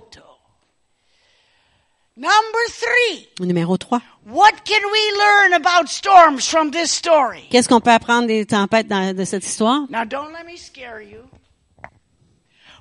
[2.16, 3.28] Number three.
[3.40, 4.00] Numéro 3.
[4.24, 7.46] What can we learn about storms from this story?
[7.50, 9.82] Qu'est-ce qu'on peut apprendre des tempêtes dans, de cette histoire?
[9.90, 11.28] Now don't let me scare you.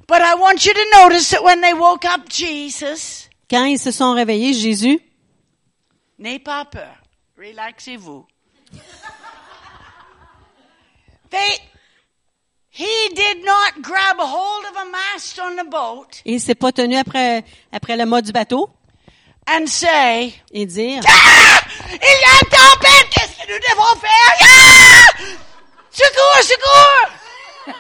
[0.08, 3.92] But I want you to notice that when they woke up Jesus, Quand ils se
[3.92, 5.00] sont réveillés, Jésus,
[6.18, 6.96] n'ayez pas peur.
[7.38, 8.26] Relaxez-vous.
[11.30, 11.60] they,
[12.70, 16.72] he did not grab a hold of a mast on the boat il s'est pas
[16.72, 18.70] tenu après, après le mât du bateau
[19.48, 21.60] and say, et dire, ah!
[21.92, 24.34] il y a une tempête, qu'est-ce que nous devons faire?
[24.42, 25.08] Ah!
[25.92, 27.10] Secours, secours!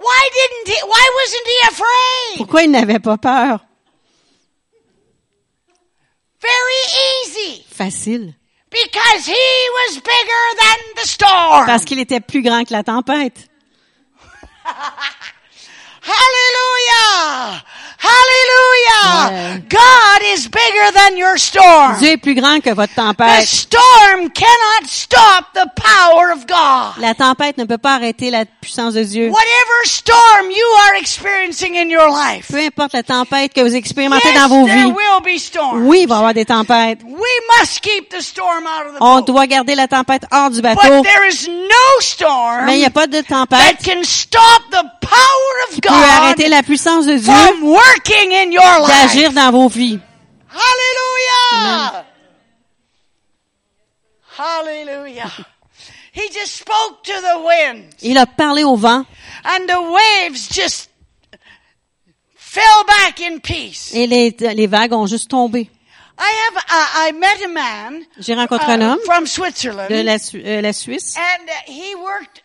[0.00, 2.36] why didn't he, why wasn't he afraid?
[2.38, 3.60] Pourquoi il n'avait pas peur?
[6.40, 6.82] Very
[7.24, 7.64] easy.
[7.68, 8.34] Facile.
[8.70, 11.66] Because he was bigger than the storm.
[11.66, 13.48] Parce qu'il était plus grand que la tempête.
[16.04, 17.62] Hallelujah!
[17.98, 19.30] Hallelujah!
[19.30, 19.62] Ouais.
[19.68, 21.98] God is bigger than your storm.
[21.98, 23.46] Dieu est plus grand que votre The tempête.
[23.46, 27.00] storm cannot stop the power of God.
[27.00, 29.28] La tempête ne peut pas arrêter la puissance de Dieu.
[29.28, 34.28] Whatever storm you are experiencing in your life, Peu importe la tempête que vous expérimentez
[34.28, 34.92] yes, dans vos there vies.
[34.92, 35.86] will be storms.
[35.86, 37.00] Oui, il va y avoir des tempêtes.
[37.04, 37.30] We
[37.60, 39.26] must keep the storm out of the On boat.
[39.26, 41.02] doit garder la tempête hors du But bateau.
[41.02, 44.82] there is no storm Mais il n'y a pas de that tempête can stop the
[45.00, 47.32] power of qui peut arrêter God la puissance de Dieu
[48.86, 49.98] d'agir dans vos vies.
[50.50, 52.04] Hallelujah!
[54.38, 55.30] Hallelujah.
[56.12, 59.04] He just spoke to the wind Il a parlé au vent
[59.44, 60.90] and the waves just
[62.52, 63.92] fell back in peace.
[63.94, 65.70] et les, les vagues ont juste tombé.
[66.18, 70.02] I have, uh, I met a man J'ai rencontré un uh, homme from Switzerland de
[70.02, 72.42] la, Su- euh, la Suisse and he worked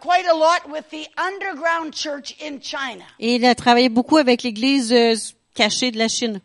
[0.00, 3.04] quite a lot with the underground church in China.
[3.20, 5.14] et il a travaillé beaucoup avec l'église euh,
[5.54, 6.40] cachée de la Chine.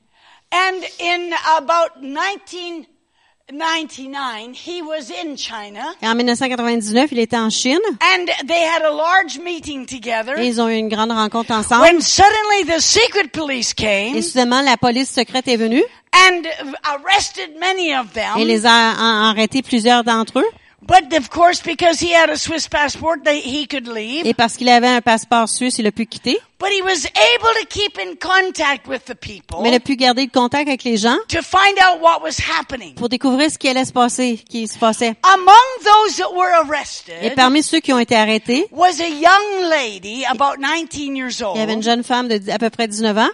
[0.52, 2.02] And in about
[3.52, 8.82] 1999, he was in China Et en 1999, il était en Chine and they had
[8.84, 10.38] a large meeting together.
[10.39, 11.84] et ils ont eu une grande rencontre ensemble.
[11.84, 15.84] When suddenly the secret police came Et soudainement, la police secrète est venue
[16.14, 16.41] and
[16.84, 18.45] arrested many of et them.
[18.47, 20.45] les a a- arrêté plusieurs d'entre eux.
[20.84, 24.26] But of course, because he had a Swiss passport, they, he could leave.
[24.26, 26.39] Et parce qu'il avait un passeport suisse, il a pu quitter.
[26.62, 29.95] But he was able to keep in contact with the people Mais il a pu
[29.95, 32.93] garder le contact avec les gens to find out what was happening.
[32.93, 35.16] pour découvrir ce qui allait se passer, qui se passait.
[35.24, 39.70] Among those that were Et arrested parmi ceux qui ont été arrêtés, was a young
[39.72, 41.55] lady, about 19 years old.
[41.55, 43.30] il y avait une jeune femme de à peu près 19 ans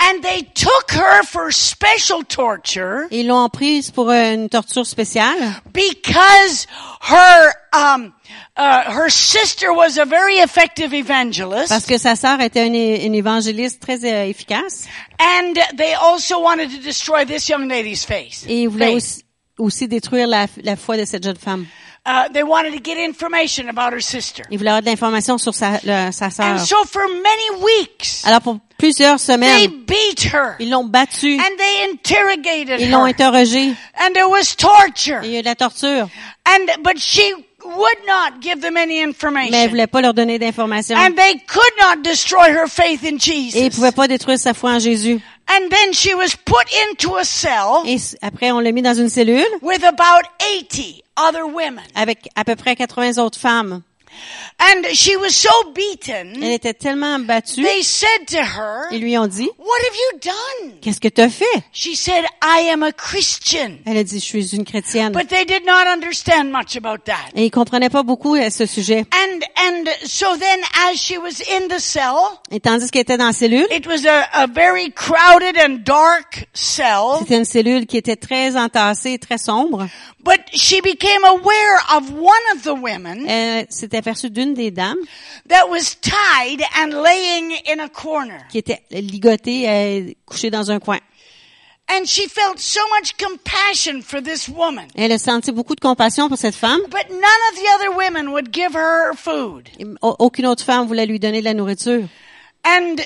[0.00, 5.38] And they took her for special torture ils l'ont prise pour une torture spéciale
[5.72, 6.66] because
[7.00, 8.12] her um,
[8.56, 13.14] uh, her sister was a very effective evangelist, parce que sa sœur était une, une
[13.14, 14.86] évangéliste très euh, efficace.
[15.18, 18.44] And they also wanted to destroy this young lady's face.
[18.48, 19.24] et ils voulaient aussi,
[19.58, 21.66] aussi détruire la, la foi de cette jeune femme.
[22.04, 25.54] Uh, they wanted to get information about her sister, Ils voulaient avoir de l'information sur
[25.54, 26.46] sa, le- sa sœur.
[26.46, 30.56] and so for many weeks Alors pour plusieurs they semaines, beat her.
[30.58, 35.28] ils l'ont battue, and they interrogated ils l'ont her, interrogée, and there was torture, et
[35.28, 36.08] il y a eu de la torture.
[36.44, 37.22] and but she
[37.64, 40.96] would not give them any Mais elle voulait pas leur donner d'informations.
[40.96, 43.70] And they could not destroy her faith in Et ils Jesus.
[43.70, 45.20] pouvaient pas détruire sa foi en Jésus.
[45.48, 49.08] And then she was put into a cell Et après, on l'a mis dans une
[49.08, 51.82] cellule with about 80 other women.
[51.94, 53.82] avec à peu près 80 autres femmes.
[54.58, 59.18] And she was so beaten, Elle était tellement battue, they said to her, ils lui
[59.18, 60.72] ont dit, What have you done?
[60.80, 61.44] qu'est-ce que tu as fait?
[61.72, 63.78] She said, I am a Christian.
[63.86, 65.12] Elle a dit, je suis une chrétienne.
[65.12, 67.30] But they did not understand much about that.
[67.34, 69.04] Et ils comprenaient pas beaucoup à ce sujet.
[69.12, 70.60] And, and so then
[70.90, 74.06] as she was in the cell, Et tandis qu'elle était dans la cellule, it was
[74.06, 79.38] a, a very crowded and dark cell, c'était une cellule qui était très entassée, très
[79.38, 79.88] sombre.
[80.24, 84.98] but she became aware of one of the women Elle s'est aperçue d'une des dames
[85.48, 88.38] that was tied and laying in a corner.
[88.50, 90.98] qui était ligotée, euh, couchée dans un coin.
[91.88, 94.86] And she felt so much compassion for this woman.
[94.94, 96.80] Elle a senti beaucoup de compassion pour cette femme.
[96.88, 99.68] But none of the other women would give her food.
[99.78, 102.04] Et au- Aucune autre femme voulait lui donner de la nourriture.
[102.64, 102.96] And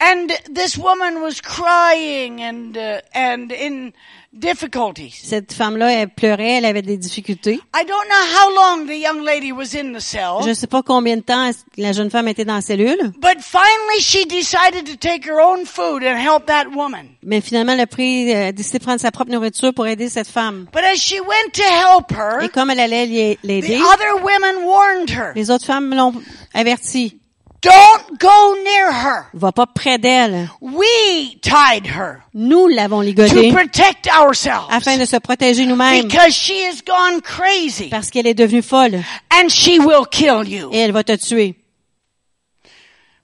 [0.00, 3.92] and this woman was crying and uh, and in
[4.32, 5.14] difficulties.
[5.22, 7.60] Cette femme-là, elle pleurait, elle avait des difficultés.
[7.74, 10.66] I don't know how long the young lady was in the cell, Je ne sais
[10.68, 14.86] pas combien de temps la jeune femme était dans la cellule, but finally she decided
[14.86, 17.08] to take her own food and help that woman.
[17.22, 20.28] mais finalement, elle a pris, euh, décidé de prendre sa propre nourriture pour aider cette
[20.28, 20.66] femme.
[20.72, 24.64] But as she went to help her, Et comme elle allait the l'aider, other women
[24.64, 26.14] warned her, les autres femmes l'ont
[26.54, 27.19] averti.
[27.62, 29.26] "Don't go near her.
[29.34, 30.48] Va pas près d'elle.
[30.62, 36.34] We tied her Nous l'avons to ligotée protect ourselves afin de se protéger nous-mêmes because
[36.34, 40.78] she has gone crazy parce qu'elle est devenue folle and she will kill you." et
[40.78, 41.54] elle va te tuer.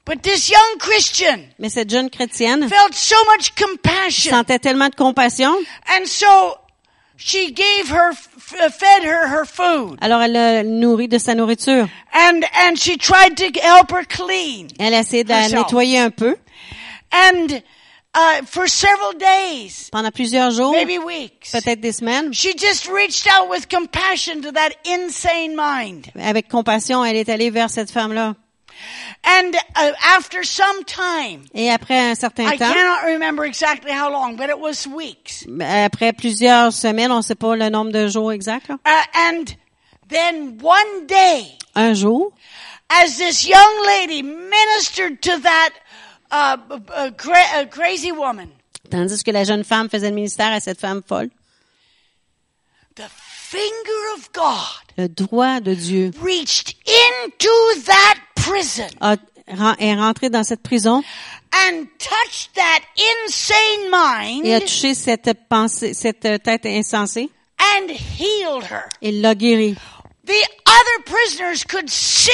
[0.05, 4.31] But this young Christian Mais cette jeune chrétienne felt so much compassion.
[4.31, 5.53] sentait tellement de compassion,
[5.89, 6.59] And so
[7.17, 8.13] she gave her,
[8.47, 9.99] fed her her food.
[10.01, 11.89] alors elle l'a nourrie de sa nourriture.
[12.15, 14.69] And, and she tried to help her clean.
[14.79, 16.37] Elle a essayé de la nettoyer un peu
[17.13, 17.63] And,
[18.15, 22.33] uh, for several days, pendant plusieurs jours, maybe weeks, peut-être des semaines.
[22.33, 26.11] she just reached out with compassion to that insane mind.
[26.19, 28.35] Avec compassion, elle est allée vers cette femme-là.
[29.25, 34.09] And uh, after some time, Et après un certain I temps, cannot remember exactly how
[34.11, 35.45] long, but it was weeks.
[35.61, 38.79] après plusieurs semaines, on ne sait pas le nombre de jours exact, là.
[38.85, 39.57] Uh, and
[40.09, 42.33] then one day, un jour,
[42.89, 45.71] as this young lady ministered to that
[46.31, 46.57] uh,
[47.17, 48.49] cra- crazy woman,
[48.91, 51.31] tandis que la jeune femme faisait le ministère à cette femme folle,
[52.95, 57.51] the finger of God le droit de Dieu reached into
[57.87, 58.15] that
[58.51, 59.17] prison a,
[59.49, 61.03] ren- est rentré dans cette prison
[61.69, 62.81] and touched that
[63.25, 68.89] insane et a touché cette pensée, cette tête insensée and healed her.
[69.03, 69.75] et l'a guéri.
[70.27, 70.33] The
[70.67, 72.31] other prisoners could see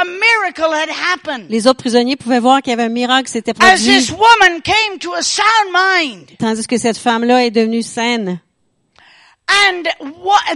[0.00, 3.32] a miracle had happened Les autres prisonniers pouvaient voir qu'il y avait un miracle qui
[3.32, 6.26] s'était as this produit, woman came to a sound mind.
[6.38, 8.40] tandis que cette femme-là est devenue saine.
[9.48, 9.82] And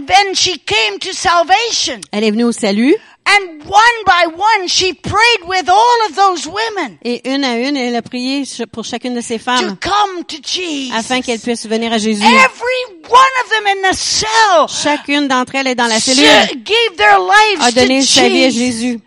[0.07, 1.99] then she came to salvation.
[2.11, 2.95] Elle est venue au salut
[3.29, 7.75] And one by one, she prayed with all of those women et une à une,
[7.75, 10.93] elle a prié pour chacune de ces to femmes come to Jesus.
[10.95, 12.23] afin qu'elles puissent venir à Jésus.
[12.23, 16.51] Every one of them in the cell Chacune d'entre elles est dans la cellule, s-
[16.63, 18.49] gave their lives a donné to sa vie à.
[18.49, 18.99] Jésus.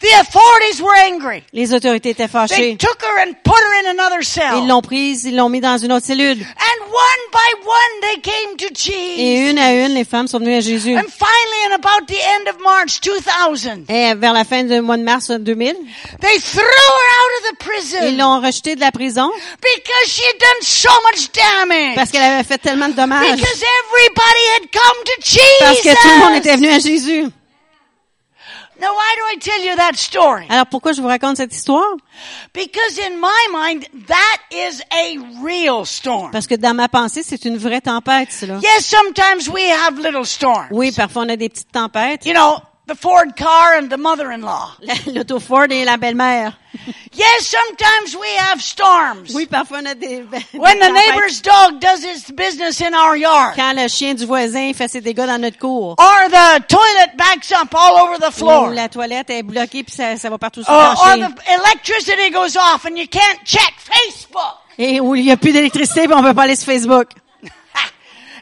[0.00, 1.42] The authorities were angry.
[1.52, 2.76] Les autorités étaient They fâchées.
[2.78, 4.58] took her and put her in another cell.
[4.62, 6.38] Ils l'ont prise, ils l'ont mis dans une autre cellule.
[6.38, 10.56] And one by one, they came to Et une à une, les femmes sont venues
[10.56, 10.94] à Jésus.
[10.96, 14.96] And finally, in about the end of March 2000, Et vers la fin du mois
[14.96, 15.74] de mars 2000,
[16.20, 20.22] they threw her out of the prison ils l'ont rejetée de la prison because she
[20.22, 21.94] had done so much damage.
[21.94, 23.36] parce qu'elle avait fait tellement de dommages.
[23.36, 25.40] Because everybody had come to Jesus.
[25.60, 27.26] Parce que tout le monde était venu à Jésus.
[28.80, 30.46] Now, why do I tell you that story?
[30.48, 31.96] Alors pourquoi je vous raconte cette histoire?
[32.54, 36.30] Because in my mind, that is a real storm.
[36.30, 38.60] Parce que dans ma pensée, c'est une vraie tempête, cela.
[38.62, 40.68] Yes, sometimes we have little storms.
[40.70, 42.24] Oui, parfois on a des petites tempêtes.
[42.24, 42.58] You know,
[42.88, 44.76] the Ford car and the mother-in-law.
[44.80, 46.52] La- L'auto Ford et la belle-mère.
[47.12, 49.34] Yes, sometimes we have storms.
[49.34, 53.16] Oui, parfois on a des, des When the neighbor's dog does its business in our
[53.16, 53.54] yard.
[53.56, 55.96] Quand le chien du voisin fait ses dégâts dans notre cour.
[55.98, 58.70] Or the toilet backs up all over the Ou floor.
[58.70, 61.34] la toilette est bloquée puis ça, ça va partout sur Or, le or plancher.
[61.34, 64.54] the electricity goes off and you can't check Facebook.
[64.78, 67.08] Et où il n'y a plus d'électricité on peut pas aller sur Facebook.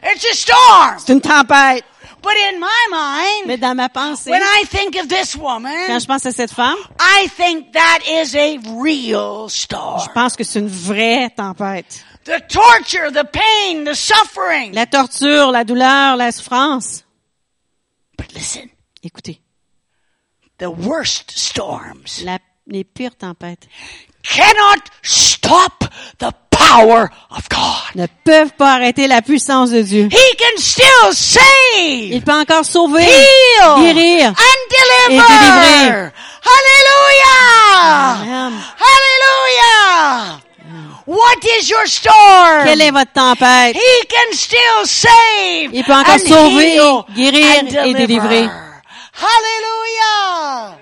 [0.03, 0.97] It's a storm.
[0.99, 1.83] C'est une tempête.
[2.27, 5.99] But in my mind, Mais dans ma pensée, when I think of this quand woman,
[5.99, 10.01] je pense à cette femme, I think that is a real je storm.
[10.13, 12.03] pense que c'est une vraie tempête.
[12.25, 14.73] The torture, the pain, the suffering.
[14.73, 17.05] La torture, la douleur, la souffrance.
[18.17, 18.69] But listen,
[19.03, 19.39] Écoutez,
[20.57, 23.69] the worst storms la- les pires tempêtes
[24.23, 25.85] cannot stop
[26.19, 26.31] the
[26.69, 27.95] power of God.
[27.95, 30.09] ne peuvent pas arrêter la puissance de Dieu.
[30.11, 34.29] He can still save, Il peut encore sauver, heal, guérir.
[34.29, 35.23] and deliver.
[35.23, 36.11] délivrer.
[36.43, 38.21] Hallelujah!
[38.21, 38.53] Amen.
[38.79, 40.39] Hallelujah!
[41.05, 42.65] What is your storm?
[42.65, 43.75] Quelle est votre tempête?
[43.75, 45.69] He can still save.
[45.73, 48.49] Il peut encore and sauver, heal guérir and et délivrer.
[49.13, 50.77] Hallelujah!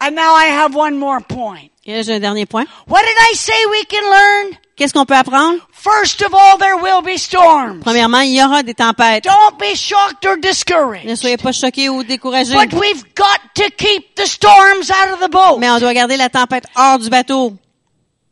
[0.00, 1.70] And now I have one more point.
[1.86, 2.66] Et là, j'ai un dernier point.
[2.86, 4.58] What did I say we can learn?
[4.76, 5.58] Qu'est-ce qu'on peut apprendre?
[5.72, 7.80] First of all, there will be storms.
[7.82, 9.24] Premièrement, il y aura des tempêtes.
[9.24, 11.06] Don't be shocked or discouraged.
[11.06, 12.54] Ne soyez pas choqués ou découragés.
[12.54, 15.58] But we've got to keep the storms out of the boat.
[15.60, 17.56] Mais on doit garder la tempête hors du bateau.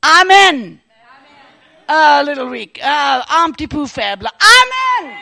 [0.02, 0.78] Amen.
[1.88, 2.78] A little weak.
[2.82, 4.28] Uh, un petit peu faible.
[4.40, 5.14] Amen.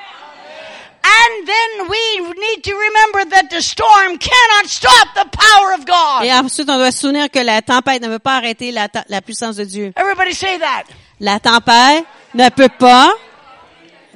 [6.24, 9.20] Et ensuite, on doit se souvenir que la tempête ne veut pas arrêter la, la
[9.20, 9.92] puissance de Dieu.
[9.96, 10.84] Everybody say that.
[11.20, 13.12] La tempête ne peut pas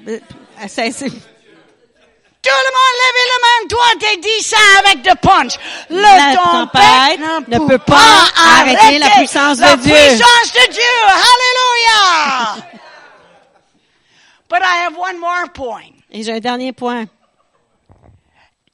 [0.08, 0.18] euh,
[0.68, 1.10] cesser.
[1.10, 3.68] Tout le monde, levez la main.
[3.68, 5.54] Toi, t'es dit ça avec de punch.
[5.90, 9.76] Le La tempête tempête ne peut peut pas pas arrêter arrêter la puissance de la
[9.76, 9.92] Dieu.
[9.92, 10.96] puissance de Dieu.
[11.08, 12.64] Hallelujah.
[14.48, 15.95] But I have one more point.
[16.10, 17.06] Et j'ai un dernier point.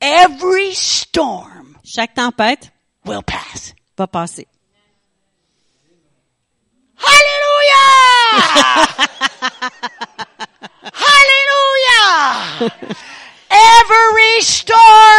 [0.01, 2.71] Every storm Chaque tempête
[3.05, 3.75] will pass.
[3.97, 4.47] va passer.
[6.97, 8.33] Hallelujah!
[10.93, 12.71] Hallelujah!
[13.51, 15.12] Every storm.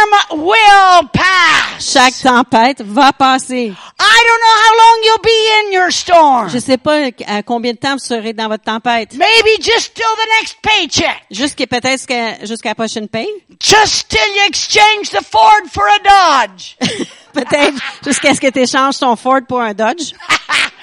[1.94, 3.66] Chaque tempête va passer.
[3.66, 6.48] I don't know how long you'll be in your storm.
[6.50, 9.14] Je sais pas à combien de temps vous serez dans votre tempête.
[9.14, 11.22] Maybe just till the next paycheck.
[11.30, 13.28] Jusqu'à peut-être jusqu'à jusqu'à la prochaine paye.
[13.60, 16.74] Just till you exchange the Ford for a Dodge.
[17.32, 17.74] peut-être
[18.04, 20.14] jusqu'à ce que tu échanges ton Ford pour un Dodge.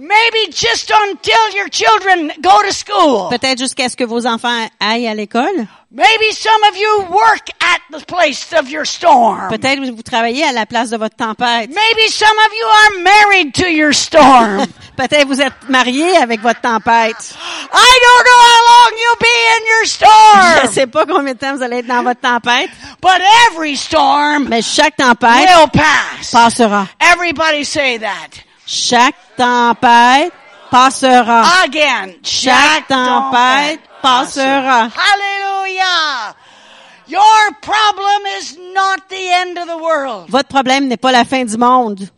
[0.00, 3.30] Maybe just until your children go to school.
[3.30, 5.66] Peut-être jusqu'à ce que vos enfants aillent à l'école.
[5.90, 9.48] Maybe some of you work at the place of your storm.
[9.48, 11.70] Peut-être vous travaillez à la place de votre tempête.
[11.70, 14.66] Maybe some of you are married to your storm.
[14.96, 17.34] Peut-être vous êtes marié avec votre tempête.
[17.72, 21.38] I don't know how long you'll be in your Je storm, sais pas combien de
[21.38, 22.70] temps vous allez être dans votre tempête,
[23.02, 23.20] but
[23.50, 26.30] every storm mais chaque tempête will pass.
[26.30, 26.86] passera.
[27.00, 28.44] Everybody say that.
[28.70, 30.30] Chaque tempête
[30.70, 31.42] passera.
[31.64, 32.12] Again.
[32.22, 34.90] Chaque tempête passera.
[34.94, 36.34] Hallelujah.
[37.06, 40.28] Your problem is not the end of the world.
[40.28, 42.10] Votre problème n'est pas la fin du monde.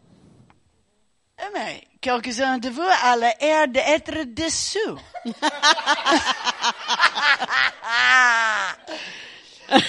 [1.39, 4.79] Eh, Mais quelques-uns de vous a l'air d'être déçus.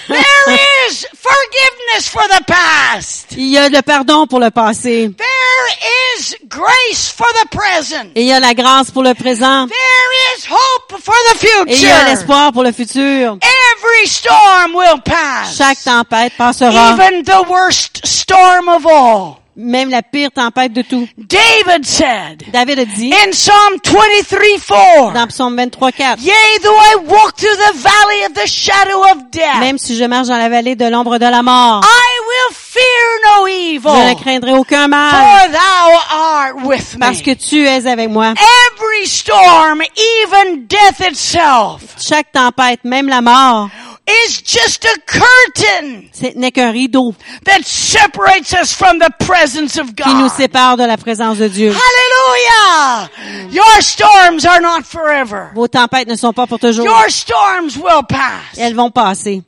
[0.08, 0.58] there
[0.88, 3.32] is forgiveness for the past.
[3.32, 5.10] Il y a le pardon pour le passé.
[5.16, 8.10] There is grace for the present.
[8.14, 9.66] Et il y a la grâce pour le présent.
[9.66, 12.04] There is hope for the Et il y a future.
[12.06, 13.38] l'espoir pour le futur.
[13.42, 15.56] Every storm will pass.
[15.56, 16.94] Chaque tempête passera.
[16.94, 19.41] Even the worst storm of all.
[19.54, 21.06] Même la pire tempête de tout.
[21.18, 26.32] David said David a dit in Psalm 23 4, dans Psaume 23, 4, Yea,
[26.62, 30.28] though I walk through the valley of the shadow of death, Même si je marche
[30.28, 34.14] dans la vallée de l'ombre de la mort, I will fear no evil, je ne
[34.14, 38.32] craindrai aucun mal for thou art with parce que tu es avec moi.
[38.32, 43.68] Every storm, even death itself, Chaque tempête, même la mort,
[44.06, 49.94] is just a curtain ce n'est qu'un rideau that separates us from the presence of
[49.94, 50.36] qui nous God.
[50.36, 51.72] sépare de la présence de Dieu.
[51.72, 53.10] Hallelujah!
[53.50, 55.50] Your storms are not forever.
[55.54, 56.84] Vos tempêtes ne sont pas pour toujours.
[56.84, 58.58] Your storms will pass.
[58.58, 59.42] Elles vont passer.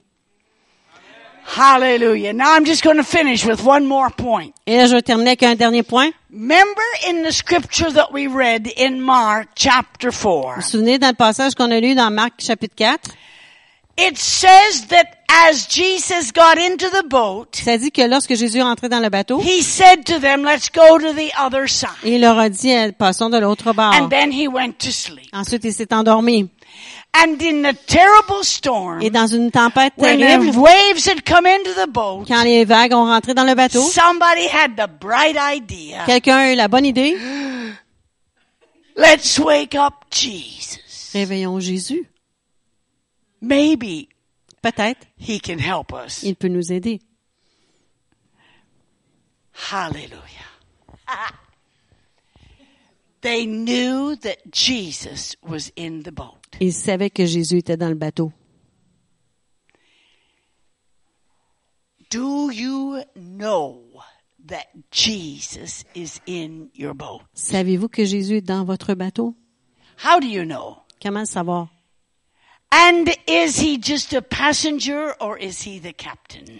[1.46, 2.32] Hallelujah.
[2.32, 4.54] Now I'm just going to finish with one more point.
[4.66, 6.10] Et là, je vais terminer avec un dernier point.
[6.32, 11.08] Remember in the scripture that we read in Mark chapter 4, Vous vous souvenez dans
[11.08, 13.10] le passage qu'on a lu dans Marc chapitre 4?
[13.96, 18.88] It says that as Jesus got into the boat, Ça dit que lorsque Jésus est
[18.88, 21.90] dans le bateau, he said to them, let's go to the other side.
[22.04, 23.94] il leur a dit, euh, passons de l'autre bord.
[23.94, 25.28] And then he went to sleep.
[25.32, 26.50] Ensuite, il s'est endormi.
[27.16, 31.70] And in the terrible storm, Et dans une tempête terrible, the waves had come into
[31.74, 36.04] the boat, quand les vagues ont rentré dans le bateau, somebody had the bright idea.
[36.06, 37.16] quelqu'un a eu la bonne idée.
[38.96, 40.80] Let's wake up Jesus.
[41.12, 42.08] Réveillons Jésus.
[43.44, 44.08] Maybe
[44.62, 46.22] Peut-être, he can help us.
[46.22, 47.00] il peut nous aider.
[49.52, 50.18] Hallelujah.
[53.20, 56.56] they knew that Jesus was in the boat.
[56.60, 58.32] Ils savaient que Jésus était dans le bateau.
[62.10, 63.82] Do you know
[64.46, 67.22] that Jesus is in your boat?
[67.34, 69.34] Savez-vous que Jésus est dans votre bateau?
[70.02, 70.78] How do you know?
[71.02, 71.68] Comment le savoir?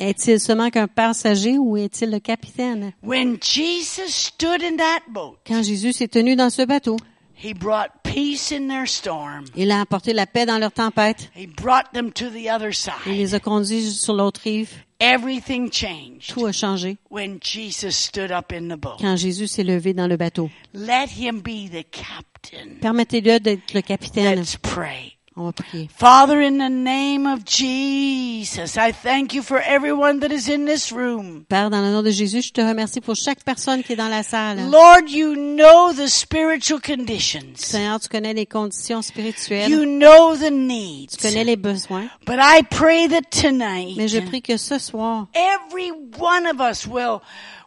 [0.01, 2.93] Est-il seulement qu'un passager ou est-il le capitaine?
[3.03, 6.97] When Jesus stood in that boat, Quand Jésus s'est tenu dans ce bateau,
[7.37, 9.45] he brought peace in their storm.
[9.57, 11.31] il a apporté la paix dans leur tempête.
[11.37, 12.71] He brought them to the other
[13.07, 14.71] Il les a conduits sur l'autre rive.
[15.01, 18.99] Everything changed Tout a changé when Jesus stood up in the boat.
[19.01, 20.49] quand Jésus s'est levé dans le bateau.
[20.73, 22.79] Let him be the captain.
[22.81, 24.39] Permettez-le d'être le capitaine.
[24.39, 25.14] Let's pray.
[25.37, 25.89] On va prier.
[25.97, 30.93] Father, in the name of Jesus, I thank you for everyone that is in this
[30.93, 31.45] room.
[31.49, 34.09] Père, dans le nom de Jésus, je te remercie pour chaque personne qui est dans
[34.09, 34.71] la salle.
[34.71, 37.57] Lord, you know the spiritual conditions.
[37.57, 39.69] Seigneur, tu connais les conditions spirituelles.
[39.69, 41.17] You know the needs.
[41.17, 42.07] Tu connais les besoins.
[42.27, 46.87] But I pray that tonight, Mais je prie que ce soir, every one of us
[46.87, 47.23] will,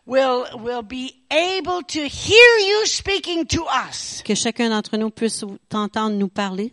[0.06, 5.44] will, will be able to hear you speaking to us que chacun d'entre nous puisse
[5.68, 6.72] t'entendre nous parler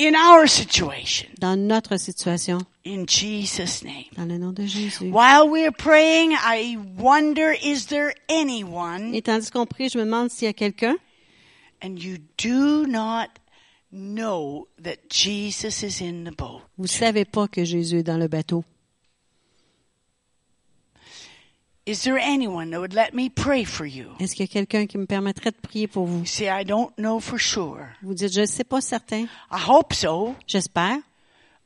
[0.00, 1.28] in our situation.
[1.38, 2.58] dans notre situation.
[2.86, 4.06] In Jesus' name.
[4.16, 5.10] Dans le nom de Jésus.
[5.10, 10.30] While we're praying, I wonder, is there anyone Et tandis qu'on prie, je me demande
[10.30, 10.96] s'il y a quelqu'un
[11.82, 13.28] and you do not
[13.92, 16.62] know that Jesus is in the boat?
[16.78, 18.64] Vous savez pas que Jésus est dans le bateau.
[21.90, 24.10] Is there anyone that would let me pray for you?
[24.20, 26.20] Est-ce qu'il y a quelqu'un qui me permettrait de prier pour vous?
[26.20, 27.88] You see, I don't know for sure.
[28.00, 29.24] Vous dites, je ne sais pas certain.
[29.50, 30.36] I hope so.
[30.46, 30.98] J'espère.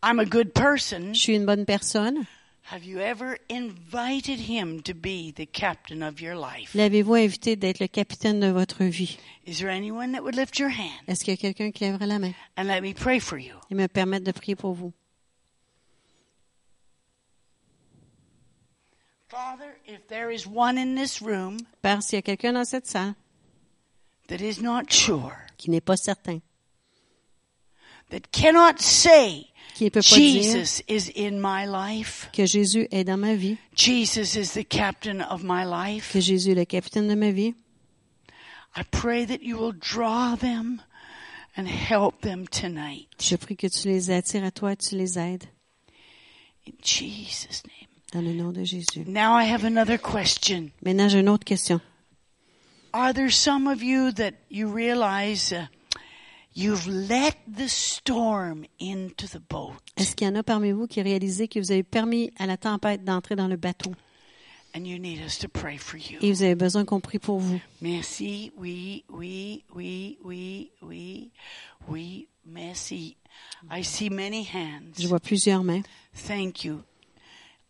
[0.03, 1.13] I'm a good person.
[1.13, 2.25] Je suis une bonne personne.
[2.73, 6.75] Have you ever invited him to be the captain of your life?
[6.75, 9.19] L'avez-vous invité d'être le capitaine de votre vie?
[9.47, 12.07] Is there anyone that would lift your hand Est-ce qu'il y a quelqu'un qui lèverait
[12.07, 12.33] la main?
[12.57, 13.53] and let me pray for you?
[13.71, 14.95] et me permettre de prier pour vous?
[19.35, 22.87] Father, if there is one in this room Père, s'il y a quelqu'un dans cette
[22.87, 23.17] salle
[24.29, 26.41] that is not sure, qui n'est pas certain,
[28.11, 32.87] that cannot say, qui ne peut pas dire Jesus is in my life, que Jésus
[32.93, 36.65] est dans ma vie, Jesus is the captain of my life, que Jésus est le
[36.65, 37.57] capitaine de ma vie,
[38.77, 40.81] I pray that you will draw them
[41.57, 43.09] and help them tonight.
[43.19, 45.49] je prie que tu les attires à toi et tu les aides.
[46.69, 47.84] In Jesus' name.
[48.15, 49.05] Dans le nom de Jésus.
[49.07, 50.71] Now I have another question.
[50.85, 51.81] Maintenant, j'ai une autre question.
[52.93, 55.67] Are there some of you that you realize uh,
[56.55, 59.75] you've let the storm into the boat?
[59.97, 62.57] Est-ce qu'il y en a parmi vous qui réalisez que vous avez permis à la
[62.57, 63.91] tempête d'entrer dans le bateau?
[64.77, 66.19] And you need us to pray for you?
[66.21, 67.61] et vous avez besoin qu'on prie pour vous?
[67.81, 71.31] Merci, oui, oui, oui, oui, oui,
[71.89, 73.17] oui, merci.
[73.73, 75.09] I see many Je hands.
[75.09, 75.83] vois plusieurs mains
[76.29, 76.81] Thank you.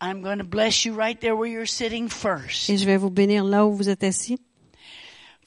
[0.01, 2.69] I'm going to bless you right there where you're sitting first.
[2.69, 4.37] et je vais vous bénir là où vous êtes assis.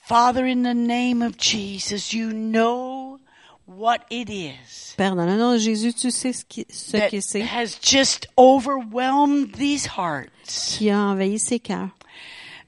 [0.02, 3.18] Father, in the name of Jesus, you know
[3.66, 7.10] what it is Père, dans le nom de Jésus, tu sais ce, qui, ce that
[7.10, 10.30] que c'est has just overwhelmed these hearts.
[10.78, 11.90] qui a envahi ses cœurs.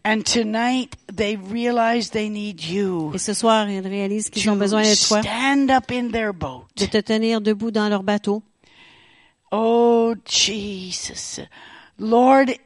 [0.05, 4.83] And tonight they realize they need you Et ce soir, ils réalisent qu'ils ont besoin
[4.83, 6.65] de toi, stand up in their boat.
[6.77, 8.43] de te tenir debout dans leur bateau.
[9.53, 11.41] Oh, Jesus.
[11.99, 12.57] Lord,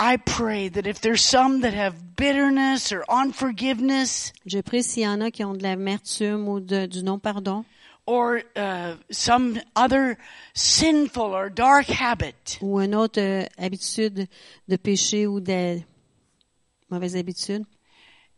[0.00, 5.06] I pray that if there's some that have bitterness or unforgiveness Je prie s'il y
[5.06, 7.64] en a qui ont de l'amertume ou de- du non-pardon
[8.04, 10.18] or uh, some other
[10.54, 14.26] sinful or dark habit, ou une autre euh, habitude
[14.68, 15.80] de péché ou de
[16.90, 17.64] mauvaise habitude.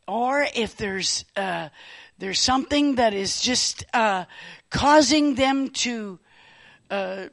[0.07, 1.71] or if there's uh,
[2.19, 4.27] there's something that is just uh,
[4.69, 6.19] causing them to
[6.91, 7.29] uh,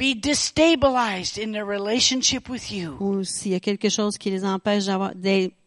[0.00, 2.96] be destabilized in their relationship with you.
[3.00, 5.12] ou s'il y a quelque chose qui les empêche d'avoir,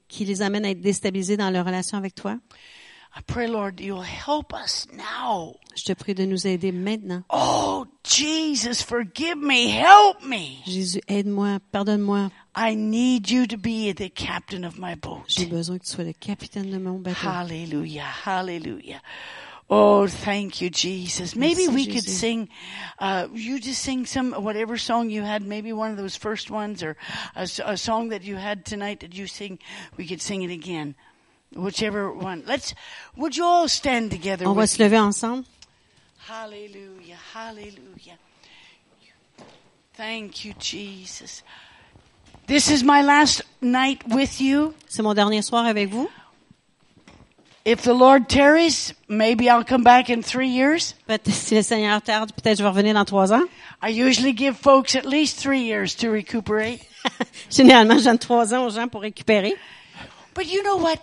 [0.07, 2.39] qui les amène à être déstabilisés dans leur relation avec toi,
[3.15, 5.55] I pray, Lord, you'll help us now.
[5.75, 7.21] je te prie de nous aider maintenant.
[7.29, 10.63] Oh, Jesus, forgive me, help me.
[10.65, 12.31] Jésus, aide-moi, pardonne-moi.
[12.55, 15.25] I need you to be the captain of my boat.
[15.27, 17.27] J'ai besoin que tu sois le capitaine de mon bateau.
[17.27, 18.99] Hallelujah, hallelujah.
[19.69, 21.35] Oh, thank you, Jesus.
[21.35, 22.49] Maybe we could sing,
[22.99, 26.83] uh, you just sing some, whatever song you had, maybe one of those first ones
[26.83, 26.95] or
[27.35, 29.59] a song that you had tonight that you sing,
[29.97, 30.95] we could sing it again.
[31.55, 32.43] Whichever one.
[32.45, 32.73] Let's,
[33.15, 35.45] would you all stand together On va se lever ensemble.
[36.27, 37.17] Hallelujah.
[37.33, 38.17] Hallelujah.
[39.93, 41.43] Thank you, Jesus.
[42.47, 44.73] This is my last night with you.
[44.87, 46.09] C'est mon dernier soir avec vous.
[47.65, 50.95] If the Lord tarries, maybe I'll come back in three years.
[51.29, 53.43] Si le Seigneur tarde, peut-être je vais revenir dans trois ans.
[53.81, 56.81] I usually give folks at least three years to recuperate.
[57.49, 59.55] Généralement, je donne trois ans aux gens pour récupérer.
[60.35, 60.97] But you know what?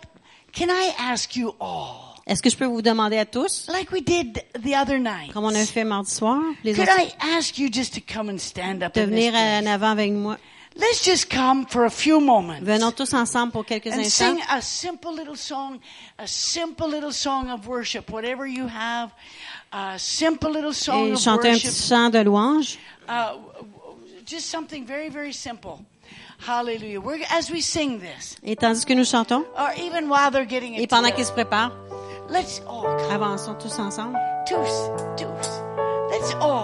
[0.53, 4.03] Can I ask you all, Est-ce que je peux vous demander à tous, like we
[4.03, 7.59] did the other night, comme on a fait mardi soir, les could autres, I ask
[7.59, 10.37] you just to come and stand up de venir en avant avec moi?
[10.77, 12.65] Let's just come for a few moments.
[12.65, 14.41] Venons tous ensemble pour quelques and instants.
[14.41, 15.81] sing a simple little song,
[16.19, 19.11] a simple little song of worship, whatever you have,
[19.73, 22.79] a simple little song Et of chanter un worship, petit chant de louange.
[23.09, 23.37] uh,
[24.25, 25.85] just something very, very simple.
[26.39, 27.01] Hallelujah.
[27.01, 30.75] We're, as we sing this, Et tandis que nous chantons, or even while they're getting
[30.77, 31.73] et it pendant qu'ils se préparent,
[32.31, 33.11] let's all come.
[33.13, 34.17] avançons tous ensemble.
[34.47, 35.49] Tous, tous.
[36.11, 36.60] Let's all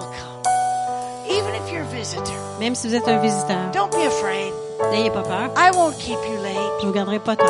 [2.61, 4.53] Même si vous êtes un visiteur, don't be afraid.
[4.91, 5.51] n'ayez pas peur.
[5.57, 6.57] I won't keep you late.
[6.81, 7.49] Je vous garderai pas tard.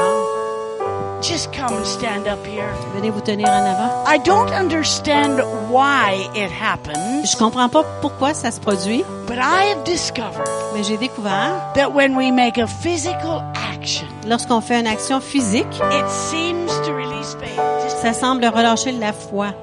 [1.23, 2.69] Just come and stand up here.
[2.95, 4.05] Venez vous tenir en avant.
[4.07, 5.41] I don't understand
[5.71, 7.25] why it happens.
[7.25, 11.89] Je comprends pas pourquoi ça se produit, But I have discovered mais j'ai découvert, that
[11.95, 13.43] when we make a physical
[13.73, 17.59] action, lorsqu'on fait une action physique, it seems to release faith.
[18.03, 19.55] Ça semble relâcher la foi.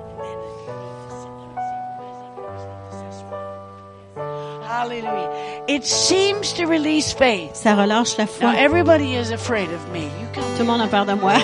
[5.76, 7.56] It seems to release faith.
[7.56, 8.56] Ça relâche la Now foi.
[8.58, 10.04] everybody is afraid of me.
[10.04, 11.34] You come Tout le monde a peur de moi.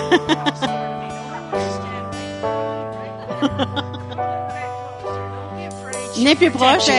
[6.18, 6.90] N'est plus proche.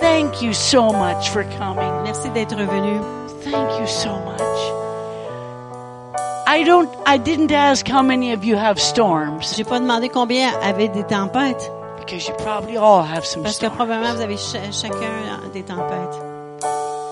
[0.00, 1.90] Thank you so much for coming.
[2.02, 3.00] merci d'être venu.
[3.44, 4.40] Thank you so much.
[6.46, 10.50] I don't I didn't ask how many of you have storms J'ai pas demandé combien
[10.62, 11.70] avaient des tempêtes,
[12.04, 16.20] because you probably all have some parce que probablement vous avez cha- chacun des tempêtes.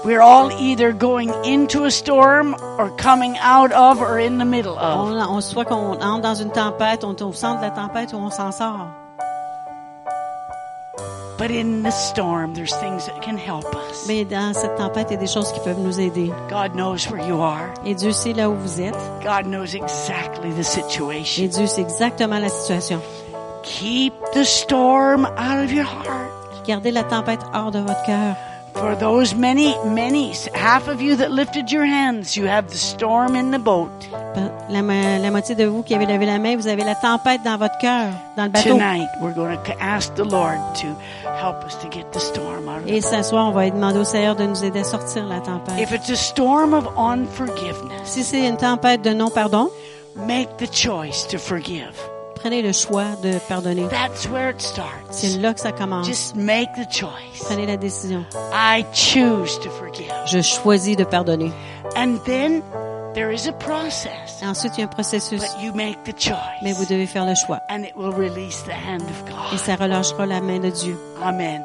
[0.04, 4.78] We're all either going into a storm or coming out of or in the middle
[4.78, 5.10] of.
[5.10, 8.14] On, on soit qu'on entre dans une tempête, on est au centre de la tempête
[8.14, 8.88] ou on s'en sort.
[11.36, 14.06] But in the storm, there's things that can help us.
[14.06, 16.30] Mais dans cette tempête, il y a des choses qui peuvent nous aider.
[16.50, 17.72] God knows where you are.
[17.86, 18.94] Et Dieu sait là où vous êtes.
[19.22, 21.46] God knows exactly the Et situation.
[21.46, 23.00] Dieu sait exactement la situation.
[23.62, 26.30] Keep the storm out of your heart.
[26.66, 28.36] Gardez la tempête hors de votre cœur.
[28.74, 33.34] For those many, many, half of you that lifted your hands, you have the storm
[33.34, 33.90] in the boat.
[34.70, 37.58] La, la moitié de vous qui avez levé la main, vous avez la tempête dans
[37.58, 38.70] votre cœur, dans le bateau.
[38.70, 40.86] Tonight, we're going to ask the Lord to
[41.24, 44.04] help us to get the storm out of Et ce soir, on va demander au
[44.04, 45.78] Seigneur de nous aider à sortir la tempête.
[45.80, 49.68] If it's a storm of unforgiveness, Si c'est une tempête de non-pardon,
[50.14, 51.92] make the choice to forgive.
[52.40, 53.86] Prenez le choix de pardonner.
[53.88, 54.88] That's where it starts.
[55.10, 56.06] C'est là que ça commence.
[56.06, 57.42] Just make the choice.
[57.44, 58.24] Prenez la décision.
[58.52, 60.10] I choose to forgive.
[60.26, 61.52] Je choisis de pardonner.
[61.96, 62.62] And then
[63.14, 66.14] there is a process, Et ensuite, il y a un processus, but you make the
[66.62, 66.88] mais vous choice.
[66.88, 67.58] devez faire le choix.
[67.68, 69.58] And it will release the hand of Et God.
[69.58, 70.96] ça relâchera la main de Dieu.
[71.22, 71.64] Amen.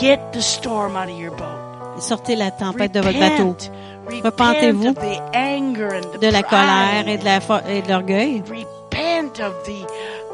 [0.00, 2.00] Get the storm out of your boat.
[2.00, 3.56] Sortez la tempête de votre bateau.
[4.06, 4.22] Repent.
[4.24, 7.16] Repentez-vous De la colère et
[7.82, 8.42] de l'orgueil.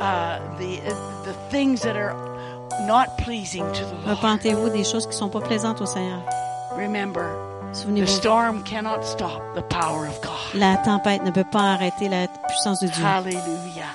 [0.02, 2.14] Uh, the uh, the things that are
[2.88, 4.16] not pleasing to the Lord.
[4.18, 6.18] Repentez-vous des choses qui sont pas plaisantes au Seigneur.
[6.76, 7.22] Remember,
[7.72, 10.54] the Souvenez-vous, storm cannot stop the power of God.
[10.54, 13.04] la tempête ne peut pas arrêter la puissance de Dieu.
[13.04, 13.92] Hallelujah.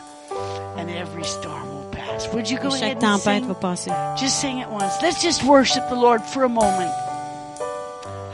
[0.77, 2.29] And every storm will pass.
[2.33, 3.47] Would you go Et ahead chaque and tempête sing?
[3.49, 3.91] va passer.
[4.15, 5.01] Just sing it once.
[5.01, 6.93] Let's just worship the Lord for a moment.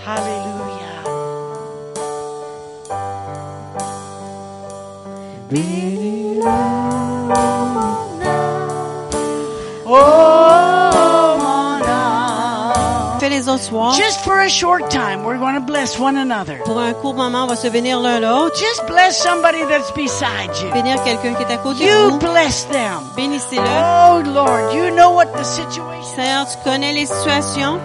[0.06, 0.84] Hallelujah.
[9.96, 11.44] Âme.
[13.20, 13.94] Fait les autres soirs.
[13.94, 16.58] Just for a short time, we're going to bless one another.
[16.66, 18.56] Pour un court moment, on va se bénir l'un l'autre.
[18.58, 20.70] Just bless somebody that's beside you.
[20.74, 22.18] Bénir quelqu'un qui est à côté de You vous.
[22.20, 23.00] bless them.
[23.16, 23.62] Bénissez-le.
[23.64, 27.80] Oh Lord, you know what the situation Seigneur, tu connais les situations.